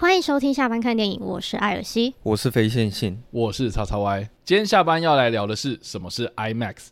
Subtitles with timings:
[0.00, 4.28] 欢迎收听下班看电影，我是艾尔西，我是非线性，我是叉叉 Y。
[4.44, 6.90] 今天下班要来聊的是什么是 IMAX。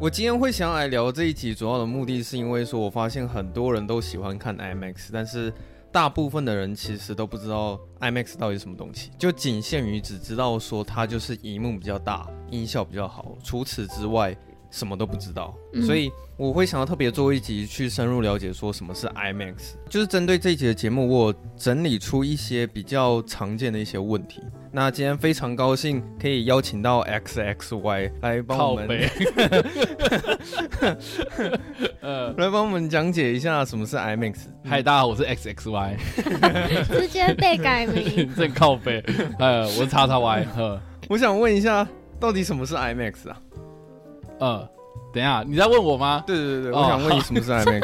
[0.00, 5.52] 我今天会想要来聊这一集，主要的目的是因为说，我发现很多人都喜欢看 IMAX，但是
[5.92, 14.34] 大部分的人其实都不知道 IMAX 到底是什么东西，就仅限于只知道说它就是荧幕比较大，音效比较好，除此之外。
[14.72, 24.40] 什么都不知道，嗯、所以我会想要特别做一集去深入了解说什么是 IMAX，就是针对这一集的节目，我整理出一些比较常见的一些问题。
[24.72, 28.88] 那今天非常高兴可以邀请到 XXY 来帮我们，
[32.00, 34.36] 呃，来帮我们讲解一下什么是 IMAX。
[34.64, 35.96] 嗨，大家好，我是 XXY，
[36.88, 39.04] 直接被改名， 正靠背。
[39.38, 40.44] 呃，我是叉叉 Y。
[40.56, 40.80] 呵，
[41.10, 41.86] 我想问一下，
[42.18, 43.38] 到底什么是 IMAX 啊？
[44.42, 44.68] 呃，
[45.12, 46.24] 等一下，你在问我吗？
[46.26, 47.82] 对对对，我想问你什么是 IMAX。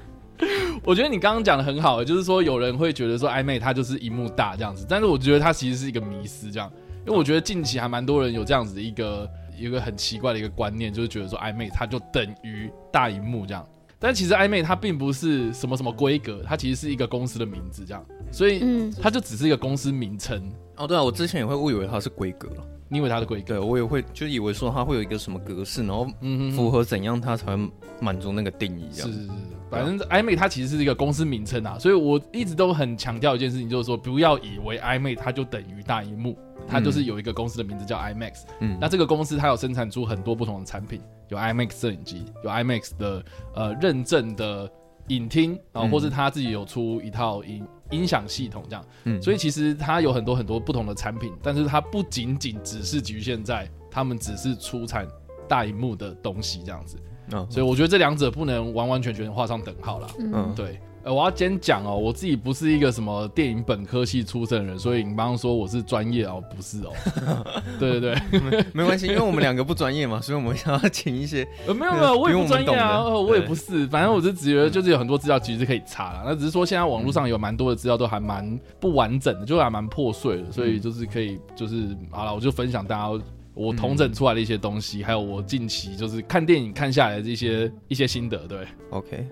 [0.84, 6.70] 我觉得你刚刚讲的很好，就是说有人会觉得说 IMAX 它就是荧幕大这样子，但是我觉得它其实是一个迷思，这样，
[7.06, 13.66] 因为我觉得近期还蛮多人有这样子的一个一个很奇怪的一个观念，就是觉得说 IMAX 它就等于大荧幕这样，
[13.98, 20.36] 但其实 IMAX 它并不是什么什么规格，它其实是一个公司的名字这样，所以它就只是一个公司名称。
[20.44, 20.52] 嗯。
[20.76, 22.50] 哦，对啊，我之前也会误以为它是规格
[22.92, 23.46] 你以为它的规格？
[23.54, 26.06] 对，我也会就以为说它会有一个什么格式，然后
[26.54, 29.08] 符合怎样它才会满足那个定义这样。
[29.08, 29.32] 是是是，
[29.70, 38.42] 反正 IMAX 它其实是一个公司名称啊，所以我一直都很强调一件事情，就是说不要以为 IMAX 它就等于大荧幕，它就是有一个公司的名字叫 IMAX。
[38.58, 43.24] 嗯，那这个公司它有生产出很多不同的产品，有 IMAX 摄影机，有 IMAX 的
[43.54, 44.68] 呃认证的
[45.06, 47.64] 影厅，然后或是他自己有出一套音。
[47.90, 55.06] 音响系统这样，嗯，所以其实它有很多很多不同的产品，但是它不仅仅只是局限在他们只是出产
[55.48, 56.96] 大荧幕的东西这样子，
[57.32, 60.80] 嗯，所以我觉得这两者不能完完全全画上等号啦，嗯，对。
[61.02, 66.92] 呃，我要先讲哦，我自己不是一个什么电影本科系出身的人，所以你刚刚说我是专业哦，不是哦。
[67.80, 71.46] 对对对，没关系，因为我们两个不专业嘛，所以我们想要请一些。
[71.66, 83.24] 呃，没有没有，我也不专业啊，呃，我也不是，反正我是觉得就是有很多资料其实可以查啦，那只是说现在网络上有蛮多的资料都还蛮不完整的，就还蛮破碎的，所以就是可以就是好了，我就分享大家
[83.54, 89.26] 我统整出来的一些东西，还有我近期就是看电影看下来的一些一些心得，对，OK。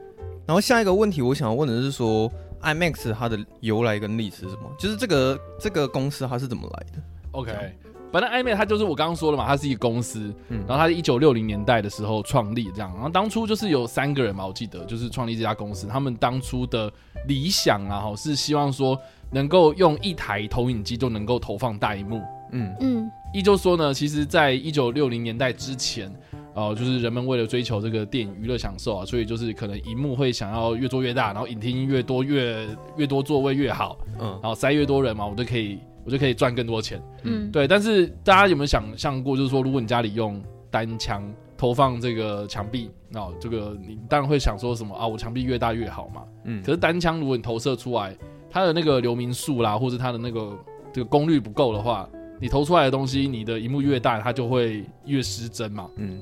[0.49, 2.27] 然后下一个问题，我想要问的是说
[2.63, 4.63] ，IMAX 它的由来跟历史是什么？
[4.79, 7.53] 就是这个这个公司它是怎么来的？OK，
[8.11, 16.91] 反正 IMAX 它就是我刚刚说的嘛，它是一个公司，嗯，然后它是一九六零年代的时候创立这样，然后当初就是有三个人嘛，我记得就是创立这家公司，他们当初的
[17.27, 18.99] 理想啊，哈，是希望说
[19.31, 22.23] 能够用一台投影机就能够投放大荧幕，
[22.53, 22.75] 嗯。
[22.81, 26.13] 嗯，也就是说呢，其实在一九六零年代之前。
[26.55, 32.67] 哦，就是人们为了追求这个电影娱乐享受啊，所以就是可能荧幕会想要越做越大，然后影厅越多越
[32.97, 37.69] 越多座位越好，嗯，然后塞越多人嘛，我就可以我就可以赚更多钱，嗯，对。
[37.69, 45.07] 但是大家有没有想象过，就是说如果你家里用单枪投放这个墙壁，那、哦、这个你当然会想说什么啊？
[45.07, 46.61] 我墙壁越大越好嘛，嗯。
[46.65, 48.17] 可是单枪如果你投射出来，
[48.51, 50.59] 它的那个流明数啦，或者它的那个
[50.93, 52.09] 这个功率不够的话，
[52.41, 56.21] 你投出来的东西，你的荧幕越大，它就会越失真嘛，嗯。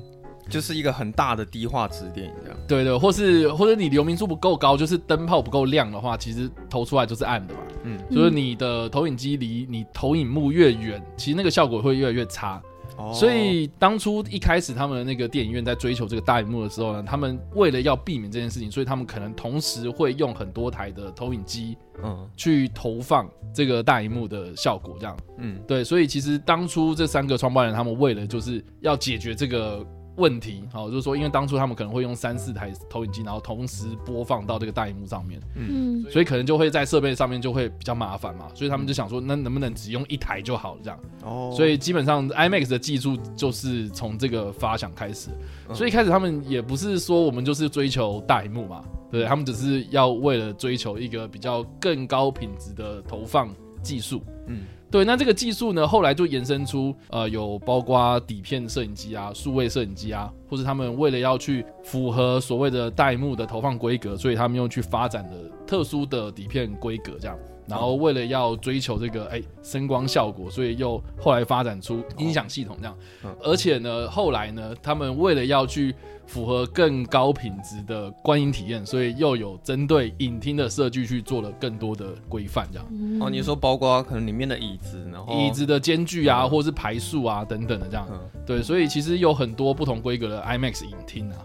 [0.49, 7.59] 就是一个很大的低画质电影这样，对对，或是或者你流明数不够高，就是灯泡不够亮的话，其实投出来就是暗的嘛。
[7.83, 12.61] 嗯，就是你的投影机离你投影幕越远，其实那个效果会越来越差。
[12.97, 25.17] 哦，所以当初一开始他们的那个电影院在追求这个大荧幕的时候呢，他们为了要避免这件事情，所以他们可能同时会用很多台的投影机，嗯，去投放这个大荧幕的效果，这样。
[25.37, 29.85] 嗯，对，所以其实当初这三个创办人他们为了就是要解决这个。
[30.17, 40.99] 问题好，就是说，因为当初他们可能会用三四台投影机，然后同时播放到这个大荧幕上面，嗯，所以可能就会在设备上面就会比较麻烦嘛，所以他们就想说，那能不能只用一台就好了这样？
[41.23, 45.29] 哦，所以基本上 IMAX 的技术就是从这个发想开始，
[45.73, 53.53] 所以一开始他们也不是说我们就是追求大荧幕嘛，对，他们只是要为了追求一个比较更高品质的投放
[53.83, 54.65] 技术，嗯。
[54.89, 65.31] 对，那这个技术呢，后来就延伸出，呃，有包括底片摄影机啊、数位摄影机啊，或者他们为了要去符合所谓的大幕的投放规格，所以他们又去发展了
[65.65, 67.37] 特殊的底片规格，这样。
[67.67, 72.97] 然后为了要追求这个哎声光效果，所以又后来发展出音响系统这样。
[73.43, 75.93] 而且呢，后来呢，他们为了要去
[76.25, 82.87] 符合更高品质的观影体验，所以又有针对影厅的设计去做了更多的规范这样。
[83.21, 88.07] 哦，你说包括可能里面的椅子，然后椅子的间距啊，或是排数啊等等的这样。
[88.45, 91.37] 对，所以其实有很多不同规格的 IMAX 影厅啊。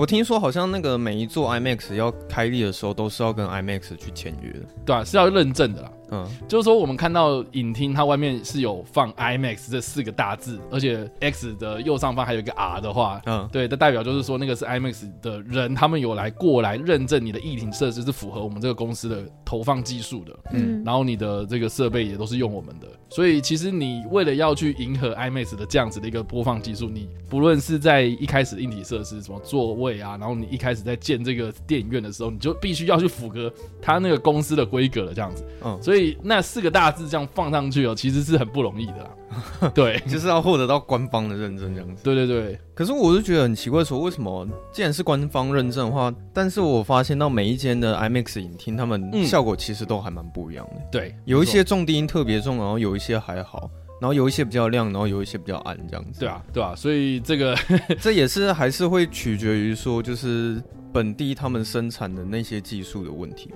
[0.00, 5.92] 我听说好像那个每一座 IMAX 要开立的时候，都是要跟 IMAX 去签约的，对啊，是要认证的啦。
[6.12, 33.50] 嗯，就是说我们看到影厅，它外面是有放 IMAX 这四个大字，而且 X 的右上方还有一个 R 的话，嗯，对，这代表就是说那个是 IMAX 的人，他们有来过来认证你的液晶设施是符合我们这个公司的投放技术的，嗯，然后你的这个设备也都是用我们的，所以其实你为了要去迎合 IMAX 的这样子的一个播放技术，你不论是在一开始的硬体设施，什么座位啊，然后你一开始在建这个电影院的时候，你就必须要去符合
[33.80, 36.16] 他那个公司的规格了，这样子，嗯，所以。
[36.22, 39.70] 那四个大字这样放上去哦，其实是很不容易的啦。
[39.74, 42.02] 对，就是要获得到官方的认证这样子。
[42.02, 42.58] 对对对。
[42.74, 50.76] 可是我就觉得很奇怪，说为什么既然是官方认证的话，但是我发现到每一间的 IMAX 影厅，他们效果其实都还蛮不一样的。
[50.76, 53.70] 嗯、对，有一些重低音特别重，然后有一些还好，
[54.00, 56.20] 然后有一些比较亮，然后有一些比较暗这样子。
[56.20, 57.56] 对啊，对啊，所以这个
[58.00, 60.62] 这也是还是会取决于说就是。
[60.92, 63.48] 本地他们生产的那些技术的问题。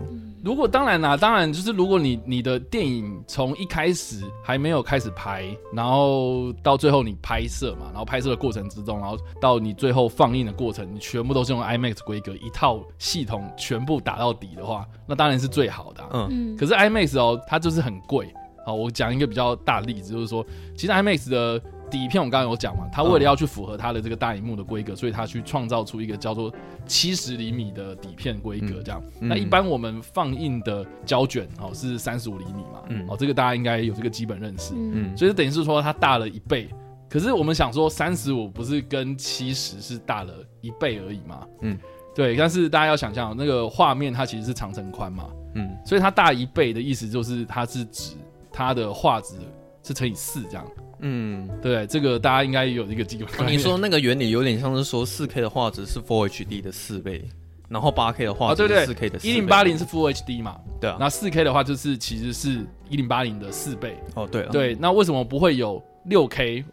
[0.44, 16.28] 如果当然啦，当然就是如果你你的电影从一开始还没有开始拍，然后到最后你拍摄嘛，然后拍摄的过程之中，然后到你最后放映的过程，你全部都是用 IMAX 规格一套系统全部打到底的话，那当然是最好的啊。
[16.30, 16.56] 嗯。
[16.56, 18.32] 可是 IMAX 哦，它就是很贵。
[18.64, 20.44] 好，我讲一个比较大的例子，就是说，
[20.76, 21.60] 其实 IMAX 的。
[21.90, 26.52] 底片我刚刚有讲嘛，它为了要去符合它的这个大荧幕的规格，所以它去创造出一个叫做
[26.86, 29.00] 七十厘米的底片规格，这样。
[29.20, 36.68] 那一般我们放映的胶卷哦是三十五厘米嘛，哦这个大家应该有这个基本认识，嗯，所以等于是说它大了一倍。
[37.08, 40.32] 可是我们想说三十五不是跟七十是大了
[40.62, 41.78] 一倍而已嘛，嗯，
[42.12, 42.34] 对。
[42.34, 48.16] 但是大家要想象那个画面它其实是长乘宽嘛，嗯，所以它大一倍的意思就是它是指
[48.54, 49.34] 它的画质
[49.82, 50.64] 是乘以四这样。
[51.00, 53.52] 嗯，对，这个大家应该有一个基本。
[53.52, 57.28] 你说那个原理有点像是说，四 K 的画质是 Full HD 的四倍，
[57.68, 59.18] 然后八 K 的画质是四 K 的。
[59.18, 60.58] 一零八零是 Full HD 嘛？
[60.80, 60.96] 对啊。
[61.00, 63.98] 那四 K 的话就是其实是一零八零的四倍。
[64.14, 64.44] 哦，对。
[64.52, 66.64] 对，那为什么不会有六 K？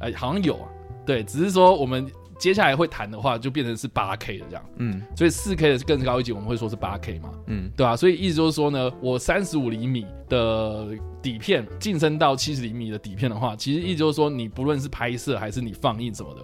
[0.00, 0.68] 哎，好像有啊。
[1.06, 2.10] 对，只是说我们。
[2.38, 7.96] 接下来会谈的话，就变成是八 K 的这样，嗯，所以四 K 的是更高一级，我们会说是八 K 嘛，嗯，对吧、啊？
[7.96, 10.86] 所以意思就是说呢，我三十五厘米的
[11.20, 16.42] 底片晋升到七十厘米的底片的话，其实意思就是说，你不论是拍摄还是你放映什么的，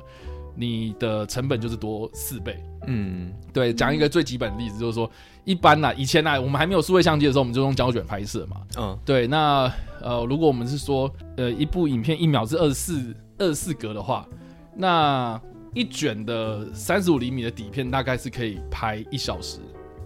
[0.57, 3.73] 你的成本就是多四倍，嗯，对。
[3.73, 5.09] 讲一个最基本的例子，就是说，
[5.45, 9.27] 一般呢，以前呢，我们还没有数位相机的时候，我们就用胶卷拍摄嘛，嗯，对。
[9.27, 14.29] 那呃，如果我们是说，呃，一部影片一秒是二十四二十四格的话，
[14.77, 15.41] 那
[15.75, 19.59] 一卷的三十五厘米的底片大概是可以拍一小时。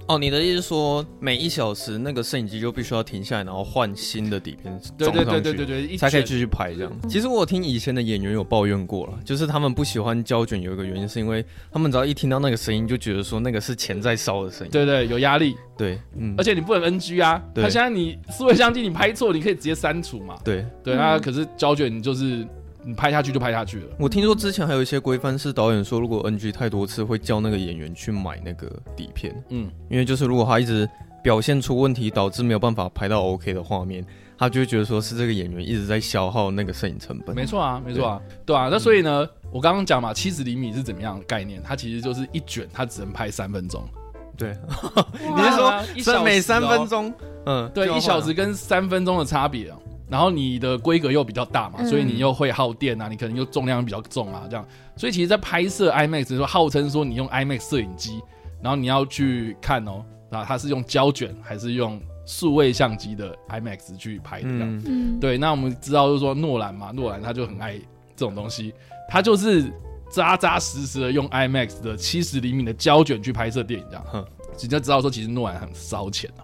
[0.09, 4.65] 哦，你的意思是说每一小时那个摄影机就必须要停下来，然后换新的底片
[4.97, 6.91] 装上去，对对对对对，才可以继续拍这样。
[7.11, 14.71] 其实我听以前的演员有抱怨过了，就是他们不喜欢胶卷，有一个原因是因为他们只要一听到那个声音，就觉得说那个是钱在烧的声音。
[14.71, 15.55] 对对，有压力。
[15.77, 17.43] 对，嗯，而且你不能 NG 啊。
[17.53, 17.63] 对。
[17.63, 20.39] 他现在你思维相机你拍错，你可以直接删除嘛。
[20.43, 22.49] 对对啊，可是胶卷你就是。
[22.89, 23.87] 你拍下去就拍下去了。
[23.99, 29.35] 我听说之前还有一些规范是导演说，如果 NG 太多次，会叫那个演员去买那个底片。
[29.51, 30.89] 嗯，因为就是如果他一直
[31.23, 34.03] 表现出问题，导致没有办法拍到 OK 的画面，
[34.39, 37.37] 他就会觉得说是这个演员一直在消耗那个摄影成本。
[37.37, 38.71] 没错啊，没错啊，对，啊。
[38.73, 41.63] 那所以呢，嗯、我刚刚讲嘛，七十厘米是怎么样的概念？
[41.63, 43.87] 它其实就是一卷，它只能拍三分钟。
[44.35, 44.57] 对，
[45.37, 47.13] 你是说一小每三分钟？
[47.45, 49.77] 嗯，对，一小时跟三分钟的差别啊。
[50.11, 54.67] 然后你的规格又比较大嘛，所以你又会耗电啊，你可能又重量比较重啊，这样。
[54.97, 58.21] 所以其实，在拍摄 IMAX 的时候，号称说你用 IMAX 摄影机，
[58.63, 64.83] 然后你要去看哦，啊，它是用胶卷还是用数位相机的 IMAX 去拍的这样。
[64.87, 65.37] 嗯，对。
[65.37, 67.75] 那我们知道就是说诺兰嘛，诺兰他就很爱
[68.17, 68.73] 这种东西，
[69.09, 69.71] 他就是
[70.11, 74.27] 扎扎实实的用 IMAX 的七十厘米的胶卷去拍摄电影这样。
[74.59, 76.43] 直接知道说，其实诺兰很烧钱啊。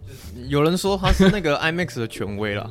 [0.48, 2.62] 有人说他是那个 IMAX 的权威了。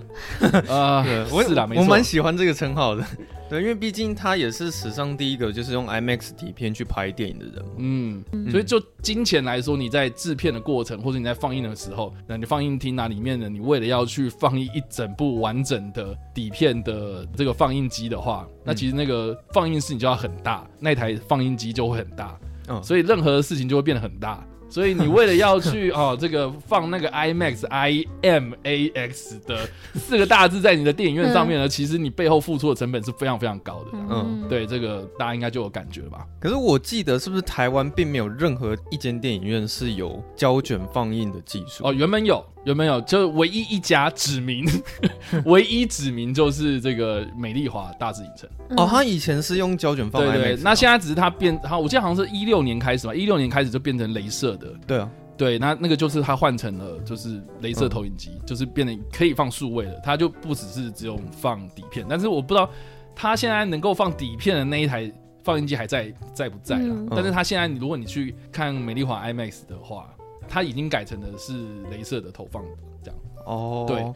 [0.70, 3.06] 啊， 我是啦，我蛮喜欢这个称号的。
[3.50, 7.66] 对，因为毕竟他也是史上第一个就是用 IMAX 底片去拍电影的人。
[7.78, 22.40] 嗯，所以就金钱来说，你在制片的过程，或者你在放映的时候，那你放映厅那里面呢，你为了要去放映一整部完整的底片的这个放映机的话，那其实那个放映室你就要很大，那台放映机就会很大。
[22.70, 24.44] 嗯，所以任何的事情就会变得很大。
[24.74, 33.92] 所以你为了要去 哦，这个放那个 IMAX I M A X 的四个大字在你的电影院上面呢，其实你背后付出的成本是非常非常高的。
[34.10, 36.26] 嗯，对，这个大家应该就有感觉了吧？
[36.40, 41.86] 可是我记得是不是台湾并没有任何一间电影院是有胶卷放映的技术？
[41.86, 44.66] 哦，原本有，原本有，就唯一一家指名，
[45.46, 48.50] 唯一指名就是这个美丽华大字影城。
[48.76, 54.63] 哦，他以前是用胶卷放映，对对，那现在只是他变，好，我记得好像是一六年开始吧，一六年开始就变成镭射的。
[54.88, 62.06] 对啊，对，那那个就是它换成了就是镭射投影机，嗯、就是变得可以放数位的，它就不只是只有放底片。
[62.08, 62.70] 但是我不知道
[63.16, 65.12] 它现在能够放底片的那一台
[65.44, 66.94] 放映机还在在不在了？
[66.94, 70.14] 嗯、但是它现在，如果你去看美丽华 IMAX 的话，
[70.48, 71.54] 它已经改成的是
[71.92, 72.64] 镭射的投放
[73.04, 73.20] 这样。
[73.46, 74.14] 哦，对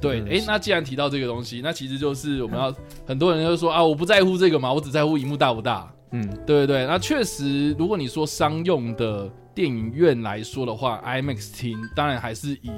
[0.00, 5.92] 对，哎、欸，那既然提到这个东西，那其实就是我们要、嗯、很多人就说啊，我不在乎这个嘛，我只在乎荧幕大不大。
[6.12, 9.30] 嗯，对对对，那确实，如果你说商用的。
[9.54, 12.70] 电影院来说的话，IMAX 厅当然还是以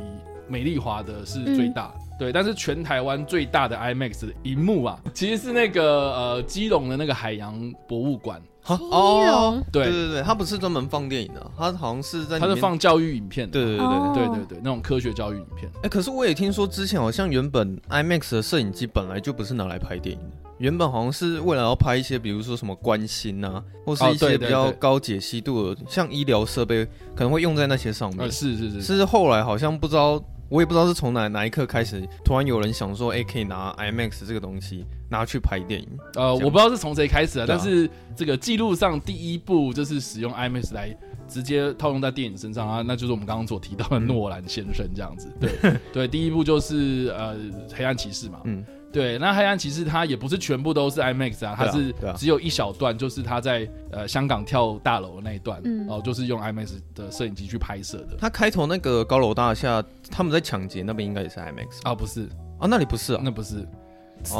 [0.48, 2.32] 美丽华的是最大，嗯、对。
[2.32, 8.40] 但是全台湾最大的 IMAX 的荧幕啊， 其实是那个呃基隆的那个海洋博物馆。
[8.66, 13.52] 基隆，对对对对，它不是专门放电影的，它好像是在，它是放教育影片的。
[13.52, 15.70] 对对对对对对对，那种科学教育影片。
[15.76, 20.36] 哎、欸，可是我也听说之前好像原本 IMAX 的摄影机本来就不是拿来拍电影的。
[20.56, 28.32] 原本好像是为了要拍一些，比如说什么观星啊，或是一些比较高解析度的，像医疗设备可能会用在那些上面。
[28.32, 28.80] 是是是。
[28.80, 35.88] 是后来好像不知道，我也不知道是从哪哪一刻开始，突然有人想说，哎，可以拿 IMAX 这个东西拿去拍电影。
[36.14, 40.96] 呃，我不知道是从谁开始的，但是这个记录上第一部就是使用 IMAX 来
[41.26, 45.28] 直接套用在电影身上啊，那就是我们刚刚所提到的诺兰先生这样子。
[45.40, 45.50] 对
[45.92, 47.36] 对，第一部就是呃
[47.74, 48.40] 黑暗骑士嘛。
[48.44, 48.64] 嗯。
[48.94, 58.16] 对，那黑暗骑士它也不是全部都是 IMAX 啊，它是只有一小段，就是他在呃香港跳大楼的那一段，嗯、哦，就是用 IMAX 的摄影机去拍摄的。
[58.20, 61.92] 他开头那个高楼大厦，他们在抢劫那边应该也是 IMAX 啊？
[61.92, 62.28] 不是
[62.60, 63.66] 啊，那里不是啊，那不是，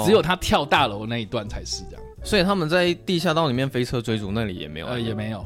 [0.05, 2.03] 只有他跳大楼那一段才是这样。
[2.23, 5.45] 所以他们在地下道里面飞车追逐那里也没有，呃，也没有，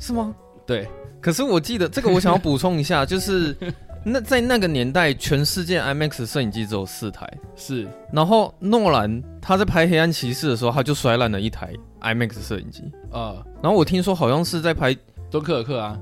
[0.00, 0.34] 是吗？
[0.66, 0.88] 对。
[1.20, 3.56] 可是我记得这个，我想要补充一下，就是。
[4.02, 7.86] 那在那个年代，全世界 IMAX 摄影机只有四台，是。
[8.12, 13.36] 然后诺兰他在拍《黑暗骑士》的时候，他就摔烂了一台 IMAX 摄影机啊。
[13.36, 14.94] 呃、然后我听说好像是在拍
[15.30, 15.98] 《敦刻尔克》啊，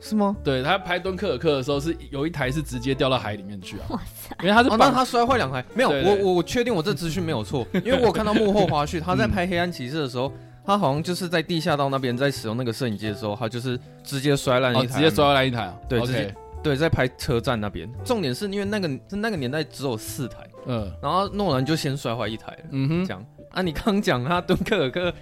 [0.00, 0.34] 是吗？
[0.42, 3.84] 对，他拍《敦刻尔克》的时候，是有一台是直接掉到海里面去啊。
[3.90, 4.34] 哇塞！
[4.42, 5.90] 因为他是、哦，那他摔坏两台，没有。
[5.90, 10.32] 对对对，我我确定我这资讯没有错， 因为我看到幕后花絮，他在拍《黑暗骑士》的时候，
[10.64, 15.74] 他好像就是在地下道那边在使用那个摄影机的时候，他就是直接摔烂一台、哦，直接摔烂一台啊。
[15.86, 16.34] 对，直接.
[16.64, 25.12] 对，在拍车站那边，重点是因为那个在那个年代只有四台，嗯，然后诺兰就先摔坏一台了，嗯哼，讲啊，你刚讲他敦刻尔克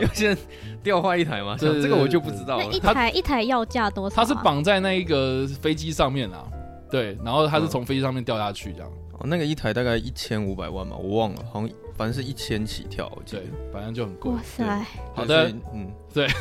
[0.00, 0.38] 要先
[0.80, 1.56] 掉坏一台吗？
[1.58, 2.64] 这个我就不知道了。
[2.66, 4.14] 一台一台要价多少？
[4.14, 6.46] 他是绑在那一个飞机上面啊，
[6.88, 8.88] 对，然后他是从飞机上面掉下去这样。
[9.14, 13.42] 哦，那个一台大概一千五百万嘛，我忘了，好像反正是一千起跳，对，
[13.72, 14.30] 反正就很贵。
[14.30, 16.28] 哇塞，好的，嗯，对。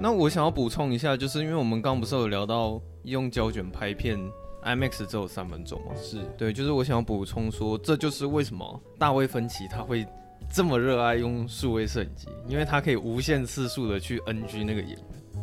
[0.00, 4.16] 那我想要补充一下，就是因为我们刚刚不是有聊到用胶卷拍片
[4.62, 5.92] ，IMAX 只有三分钟嘛？
[6.00, 10.06] 是对，就是我想要补充说，这就是为什么大卫芬奇他会
[10.54, 14.98] 这么热爱用数位摄影机，因为他可以无限次数的去 NG 那个演员，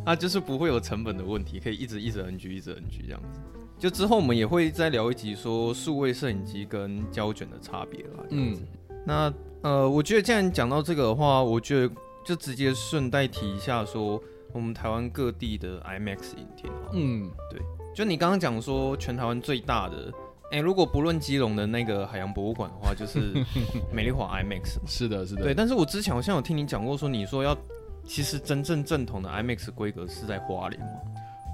[0.06, 3.42] 他就是不会有成本的问题，可以一直一直 NG 一直 NG 这样子。
[3.78, 8.24] 就之后我们也会再聊一集说数位摄影机跟胶卷的差别啦。
[8.30, 8.58] 嗯，
[9.06, 9.34] 那
[9.64, 11.94] 呃，我觉得既然讲到这个的话，我觉得
[12.24, 14.18] 就直接顺带提一下说。
[14.56, 17.60] 我们台湾各地的 IMAX 影厅，嗯，对，
[17.94, 20.10] 就你刚刚讲说全台湾最大的，
[20.50, 23.34] 哎，如果不论基隆的那个海洋博物馆的话，就是
[23.92, 25.54] 美丽华 IMAX，是的，是的，对。
[25.54, 27.56] 但是我之前好像有听你讲过，说你说要，
[28.06, 30.88] 其实真正正统的 IMAX 规格是在花莲吗？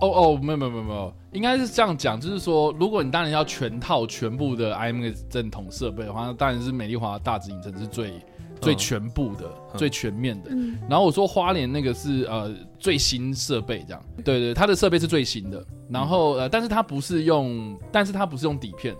[0.02, 8.14] 哦哦，没有没有没有没有，应该是这样讲，就是说，如果你当然要全套全部的 IMAX 正统设备的话，那当然是美丽华大直影城是最。
[8.62, 18.96] 最全部的、嗯、最全面的，嗯、然后我说花莲那个是呃最新设备这样，对对，它的设备是最新的，然后呃，但是它不是用，但是它不是用底片，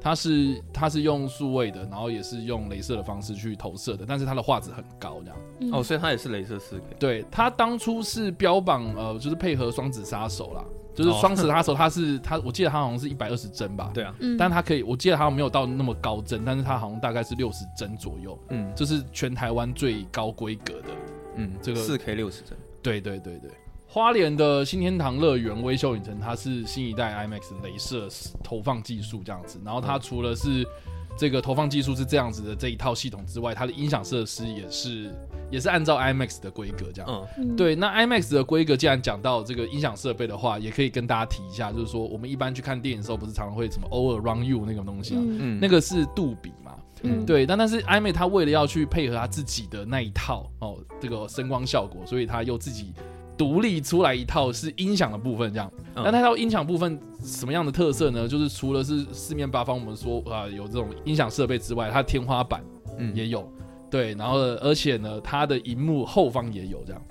[0.00, 10.64] 它是它是用数位的，然后也是用镭射的方式去投射的，但是它的画质很高这样，嗯、哦，所以它也是镭射四 K 对，它当初是标榜呃就是配合双子杀手啦。
[11.04, 13.90] 就是双子他手，它是它，我记得它好像是一百二十帧吧。
[13.94, 18.38] 对啊，但它可以，我记得它没有到那么高帧，但是它好像大概是六十帧左右。
[18.50, 20.88] 嗯，这是全台湾最高规格的。
[21.36, 22.56] 嗯，这个四 K 六十帧。
[22.82, 23.50] 对对对对，
[23.86, 28.08] 花莲的新天堂乐园微秀影城，它是新一代 IMAX 镭射
[28.42, 29.60] 投放技术这样子。
[29.64, 30.66] 然后它除了是
[31.16, 35.12] 这个投放技术是这样子的这一套系统之外，它的音响设施也是
[35.50, 37.28] 也是按照 IMAX 的规格这样。
[37.38, 37.74] 嗯，对。
[37.74, 45.20] 那 IMAX 的规格，既然讲到这个音响设备的话，也可以跟大家提一下，就是说我们一般去看电影的时候，不是常常会什么 All Around You 那种东西啊？
[45.22, 46.74] 嗯，那个是杜比嘛？
[47.02, 47.46] 嗯，对。
[47.46, 52.92] 但但是 IMAX 它为了要去配合它自己的那一套哦，这个声光效果，所以它又自己。
[53.36, 55.72] 独立出来一套是音响的部分，这样。
[55.94, 58.26] 那那套音响部分什么样的特色呢？
[58.26, 62.64] 就是除了是四面八方我们说啊有这种音响设备之外，它天花板
[62.98, 63.57] 嗯也有，嗯、
[63.90, 67.02] 对，然后而且呢它的荧幕后方也有这样。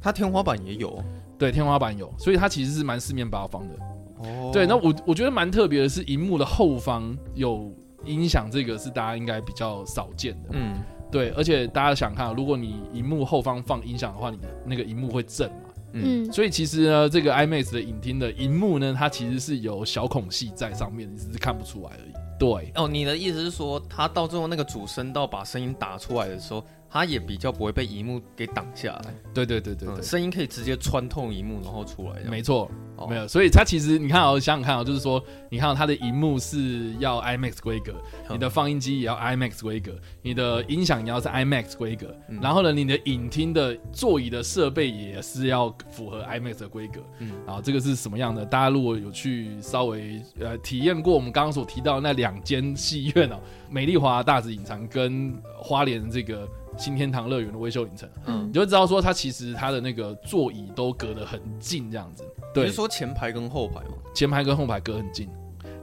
[0.00, 1.02] 它天花板也有，
[1.38, 3.74] 对，天花板有，所以它其实是蛮四面八方的。
[4.18, 7.72] 哦，对，那我我觉得蛮特别的是荧幕的后方有
[8.04, 10.50] 音响，这个是大家应该比较少见的。
[10.52, 10.74] 嗯，
[11.10, 15.56] 对，而且大家想看，如果你荧幕后方放音响的话，你的那个荧幕会震嘛。
[15.94, 22.12] 嗯，所以其实呢，这个 IMAX 的影厅的荧幕呢，它其实是有小孔隙在上面，你只是看不出来而已。
[22.38, 29.12] 对，哦，你的意思是说，他到最后那个主声道把声音打出来的时候，它也比较不会被荧幕给挡下来。
[29.34, 32.20] 对对对对，对，声音可以直接穿透荧幕然后出来。
[32.30, 32.70] 没错。
[32.96, 35.20] 哦、没有，所以它其实你看哦，想想看哦，就是说，
[35.50, 37.92] 你看它的荧幕是要 IMAX 规格，
[38.30, 47.00] 你的放映机也要 IMAX 规格，你的音响也要是 IMAX 规格，嗯、然后呢，你的影厅的座椅的设备也是要符合 IMAX 的规格。
[47.18, 48.46] 嗯，然后，这个是什么样的？
[48.46, 56.48] 大家如果有去稍微呃体验过我们刚刚所提到的那两间戏院哦，美丽华大直影城跟花莲这个。
[56.76, 62.24] 新天堂乐园的威秀影城，嗯，你就会知道说它其实它的那个座椅都隔得很近，这样子。
[62.52, 63.94] 对，你是说前排跟后排吗？
[64.14, 65.28] 前排跟后排隔很近，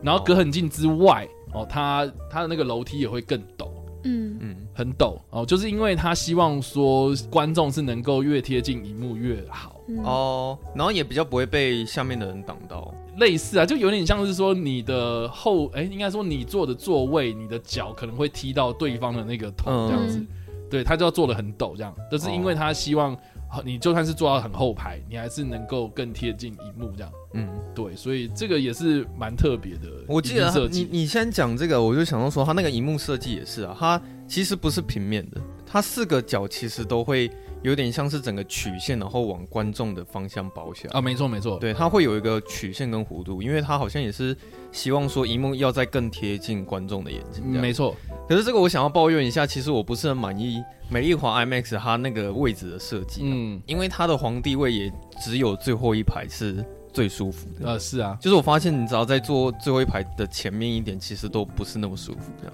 [0.01, 3.69] 然后隔很近之外，哦，它它的那个楼梯也会更陡，
[4.03, 4.37] 嗯。
[4.41, 5.19] 嗯，很陡。
[5.29, 9.79] 哦，就是因为他希望说观众是能够越贴近荧幕越好。
[10.03, 12.93] 哦，然后也比较不会被下面的人挡到。
[13.17, 20.25] 类似啊，就有点像是说你的后，哎，应该说你坐的座位，你的脚可能会踢到对方的那个头这样子。
[20.71, 23.15] 对，他就要做的很陡，这样，但是因为他希望
[23.63, 27.11] 你就算是坐到很后排，你还是能够更贴近荧幕这样。
[27.33, 29.81] 嗯，对，所以这个也是蛮特别的。
[30.07, 37.29] 我记得你你先讲这个，我就想到说，他那个荧幕设计也是啊，它其实不是平面的，它四个角其实都会。
[37.63, 40.89] 有点像是整个曲线，然后往观众的方向包下。
[40.91, 44.35] 啊，没错没错，对，它会有一个曲线跟弧度，因为它好像也是
[44.71, 47.95] 希望说荧幕要再更贴近观众的眼睛，没错。
[48.27, 54.91] 可是这个我想要抱怨一下，其实我不是很满意美丽华 IMAX 它那个位置的设计，嗯，因为它的皇帝位也
[55.21, 62.53] 只有最后一排是最舒服的，呃，是啊，就是我发现你只要在坐最后一排的前面一点，其实都不是那么舒服这样。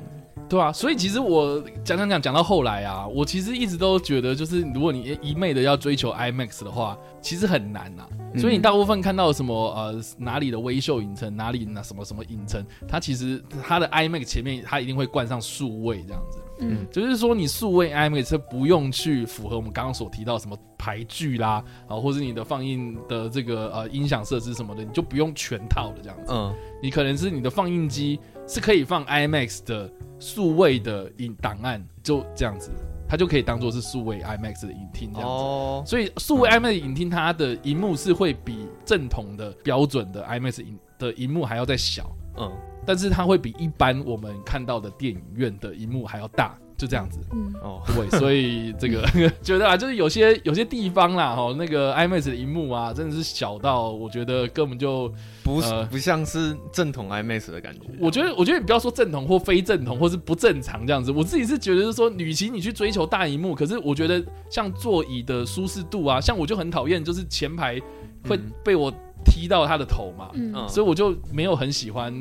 [0.50, 8.10] 对啊，所以其实我讲讲讲讲到后来啊，我其实一直都觉得，就是如果你一昧的要追求 IMAX 的话，其实很难呐、啊。
[8.34, 16.40] 嗯、所以你大部分看到什么呃哪里的微秀影城，哪里那什么什么影城，它其实它的 IMAX 前面它一定会冠上数位这样子。
[16.60, 26.34] 嗯，就是说你数位 IMAX 不用去符合我们刚刚所提到什么排剧啦，啊，或者你的放映的这个呃音响设施什么的，你就不用全套的这样子。
[26.34, 29.90] 嗯，你可能是你的放映机是可以放 IMAX 的。
[30.20, 32.72] 数位的影档案就这样子，
[33.08, 35.36] 它就可以当做是数位 IMAX 的影厅这样子。
[35.36, 42.10] 哦，所以数位 IMAX 的影厅它的荧幕是会比正统的标准的 IMAX 影的荧幕还要再小。
[42.36, 42.52] 嗯，
[42.88, 46.58] 但是它会比一般我们看到的电影院的荧幕还要大。
[46.78, 49.04] 就这样子，嗯，哦，对，所以这个
[49.42, 55.12] 觉得啊，就是有些有些地方啦，哈，那个 IMAX 的荧幕啊，真的是小到我觉得根本就
[55.44, 57.88] 不、呃、不像是正统 IMAX 的感觉。
[58.00, 67.82] 我觉得，我觉得你不要说正统或非正统或是不正常这样子，我自己是觉得是说，与其你去追求大荧幕，可是我觉得像座椅的舒适度啊，像我就很讨厌，就是前排
[68.30, 68.94] 会被我
[69.26, 72.14] 踢到他的头嘛，嗯，所以我就没有很喜欢。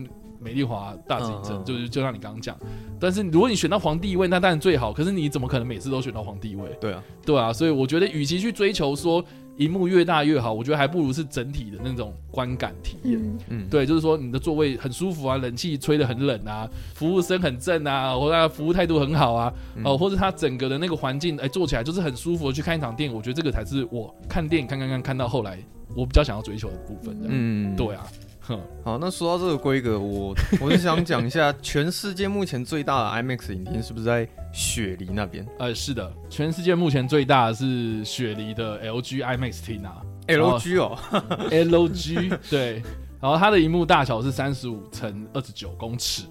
[0.46, 2.56] 美丽华大影城，就是就像你刚刚讲，
[3.00, 4.92] 但是如果你选到皇帝位，那当然最好。
[4.92, 6.68] 可是你怎么可能每次都选到皇帝位？
[6.80, 9.24] 对啊，对啊，所以我觉得，与其去追求说
[9.56, 13.20] 荧幕越大越好，我觉得还不如是整体的那种观感体验。
[13.48, 19.52] 嗯，对，就是说你的座位很舒服啊，冷气吹得很冷啊，服务生很正啊，或者服务态度很好啊，
[19.84, 22.52] 哦，或者他整个的那个环境，哎，坐起来就是很舒服。
[22.52, 25.58] 去看一场电影，我觉得这个才是我看电影看看看看到后来
[25.96, 27.18] 我比较想要追求的部分。
[27.24, 28.06] 嗯，对啊。
[28.84, 35.44] 好，那说到这个规格，我我就想讲一下， 全世界目前最大的 IMAX 影厅是不是在雪梨那边？
[35.58, 40.96] 呃，是的，全世界目前最大的是雪梨的 LG IMAX 厅啊，LG 哦，
[41.50, 42.82] LG 对，
[43.20, 46.22] 然后它的荧幕大小是三十五乘二十九公尺，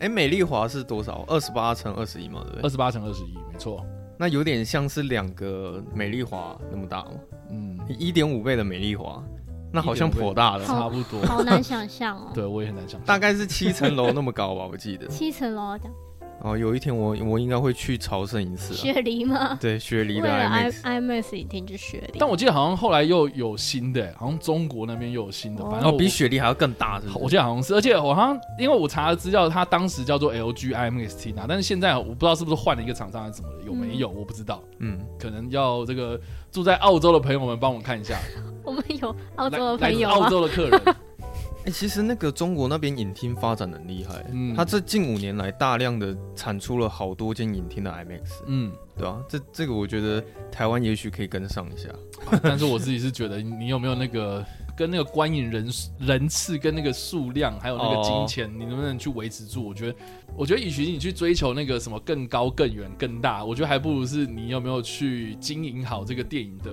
[0.00, 1.24] 哎，美丽华是多少？
[1.28, 2.62] 二十八乘二十一嘛，对不对？
[2.62, 3.84] 二十八乘二十一，没错。
[4.18, 7.10] 那有点像是两个美丽华那么大吗？
[7.50, 9.22] 嗯，一点五倍的美丽华。
[9.74, 12.30] 那好像颇大的，差不多，好难想象哦。
[12.32, 13.04] 对，我也很难想象。
[13.04, 15.08] 大概是七层楼那么高吧，我记得。
[15.08, 15.92] 七层楼这样。
[16.44, 18.74] 哦，有一天我我应该会去朝圣一次。
[18.74, 19.56] 雪梨吗？
[19.58, 22.18] 对，雪梨的 IMAX 影厅就雪梨。
[22.20, 27.18] 但我记得好像后来又有新的，好像中国那边又有新的，反正、哦、比雪梨还要更大是是？
[27.18, 34.62] 我记得好像是，而且我好像因为我查了资料，它当时叫做 LG IMAX Tina，但是现在我不知道是不是换了一个厂商还是怎么的，有没有、嗯、我不知道。
[34.80, 36.20] 嗯，可能要这个
[36.52, 38.18] 住在澳洲的朋友们帮我看一下。
[38.62, 40.82] 我们有澳洲的朋友，澳洲的客人。
[41.64, 50.22] 哎、欸，其实那个中国那边影厅发展很厉害，嗯，他这近五年来大量的产出了好多间影厅的 IMAX，嗯，对啊，这这个我觉得
[50.52, 51.88] 台湾也许可以跟上一下，
[52.26, 54.44] 啊、 但是我自己是觉得，你有没有那个
[54.76, 55.66] 跟那个观影人
[55.98, 59.66] 人次跟那个数量，还有那个金钱，哦、你能不能去维持住？
[59.66, 59.96] 我觉得，
[60.36, 66.72] 我觉得与其你去追求那个什么更高、更远、更大，我觉得还不如是你有没有去经营好这个电影的